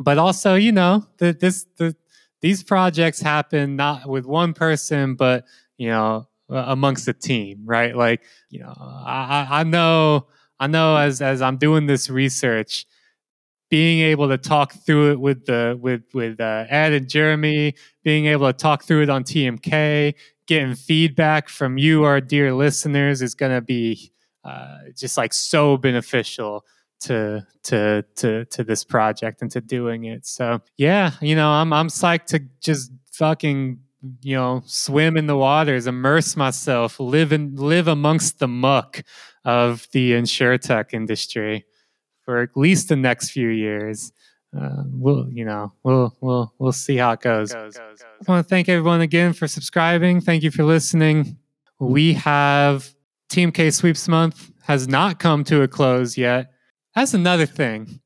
[0.00, 1.94] but also, you know, the, this the
[2.40, 5.44] these projects happen not with one person, but
[5.78, 7.94] you know, amongst the team, right?
[7.94, 10.26] Like, you know, I, I know,
[10.58, 12.86] I know as as I'm doing this research,
[13.68, 18.26] being able to talk through it with the with with uh, Ed and Jeremy, being
[18.26, 20.14] able to talk through it on TMK,
[20.50, 24.10] getting feedback from you, our dear listeners, is going to be
[24.42, 26.64] uh, just like so beneficial
[26.98, 30.26] to to to to this project and to doing it.
[30.26, 33.78] So yeah, you know, I'm I'm psyched to just fucking
[34.22, 39.04] you know swim in the waters, immerse myself, live in live amongst the muck
[39.44, 41.64] of the insurtech industry
[42.24, 44.12] for at least the next few years.
[44.58, 47.54] Uh, we'll you know we'll we'll we'll see how it goes.
[47.54, 47.70] I
[48.26, 50.20] want to thank everyone again for subscribing.
[50.20, 51.36] Thank you for listening.
[51.78, 52.92] We have
[53.30, 56.52] TMK Sweeps Month has not come to a close yet.
[56.96, 58.00] That's another thing.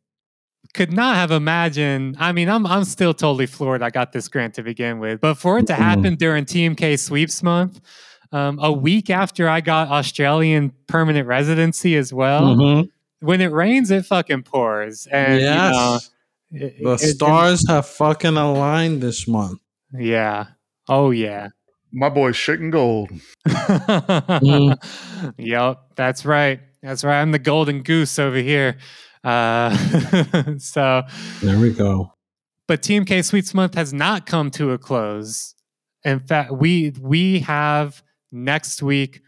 [0.74, 2.16] Could not have imagined.
[2.18, 3.82] I mean, I'm I'm still totally floored.
[3.82, 7.42] I got this grant to begin with, but for it to happen during TMK Sweeps
[7.42, 7.80] Month,
[8.32, 12.55] um, a week after I got Australian permanent residency as well.
[12.55, 12.88] Mm-hmm
[13.24, 15.07] when it rains, it fucking pours.
[15.07, 15.72] And yes.
[15.72, 15.99] you know,
[16.55, 19.61] it, the it, stars it, have fucking aligned this month.
[19.92, 20.46] Yeah.
[20.88, 21.48] Oh yeah.
[21.92, 23.11] My boy's shitting gold.
[23.46, 25.34] mm.
[25.38, 26.61] Yep, that's right.
[26.82, 27.20] That's right.
[27.20, 28.78] I'm the golden goose over here.
[29.22, 29.76] Uh,
[30.59, 31.02] so
[31.42, 32.12] there we go.
[32.66, 35.55] But TMK Sweeps Month has not come to a close.
[36.05, 38.02] In fact, we we have
[38.32, 39.20] next week.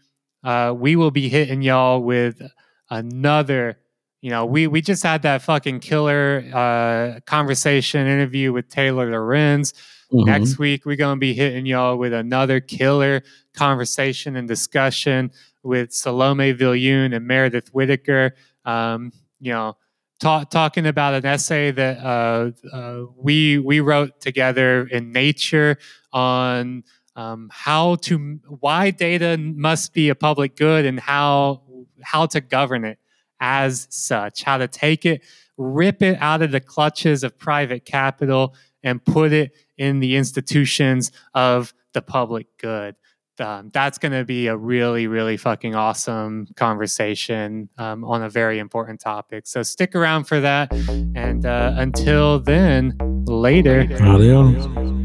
[0.43, 2.41] Uh, we will be hitting y'all with
[2.89, 3.79] another
[4.27, 9.71] you know, we we just had that fucking killer uh, conversation interview with Taylor Lorenz.
[10.11, 10.25] Mm-hmm.
[10.25, 13.23] Next week, we're gonna be hitting y'all with another killer
[13.53, 15.31] conversation and discussion
[15.63, 18.35] with Salome Viljoen and Meredith Whittaker.
[18.65, 19.77] Um, you know,
[20.19, 25.77] talk, talking about an essay that uh, uh, we we wrote together in Nature
[26.11, 26.83] on
[27.15, 31.61] um, how to why data must be a public good and how
[32.03, 32.99] how to govern it
[33.39, 35.23] as such, how to take it,
[35.57, 41.11] rip it out of the clutches of private capital, and put it in the institutions
[41.33, 42.95] of the public good.
[43.39, 48.57] Um, that's going to be a really, really fucking awesome conversation um, on a very
[48.57, 49.45] important topic.
[49.45, 50.73] So stick around for that.
[50.73, 52.95] And uh, until then,
[53.27, 53.87] later.
[54.01, 54.65] Adios.
[54.65, 54.96] It's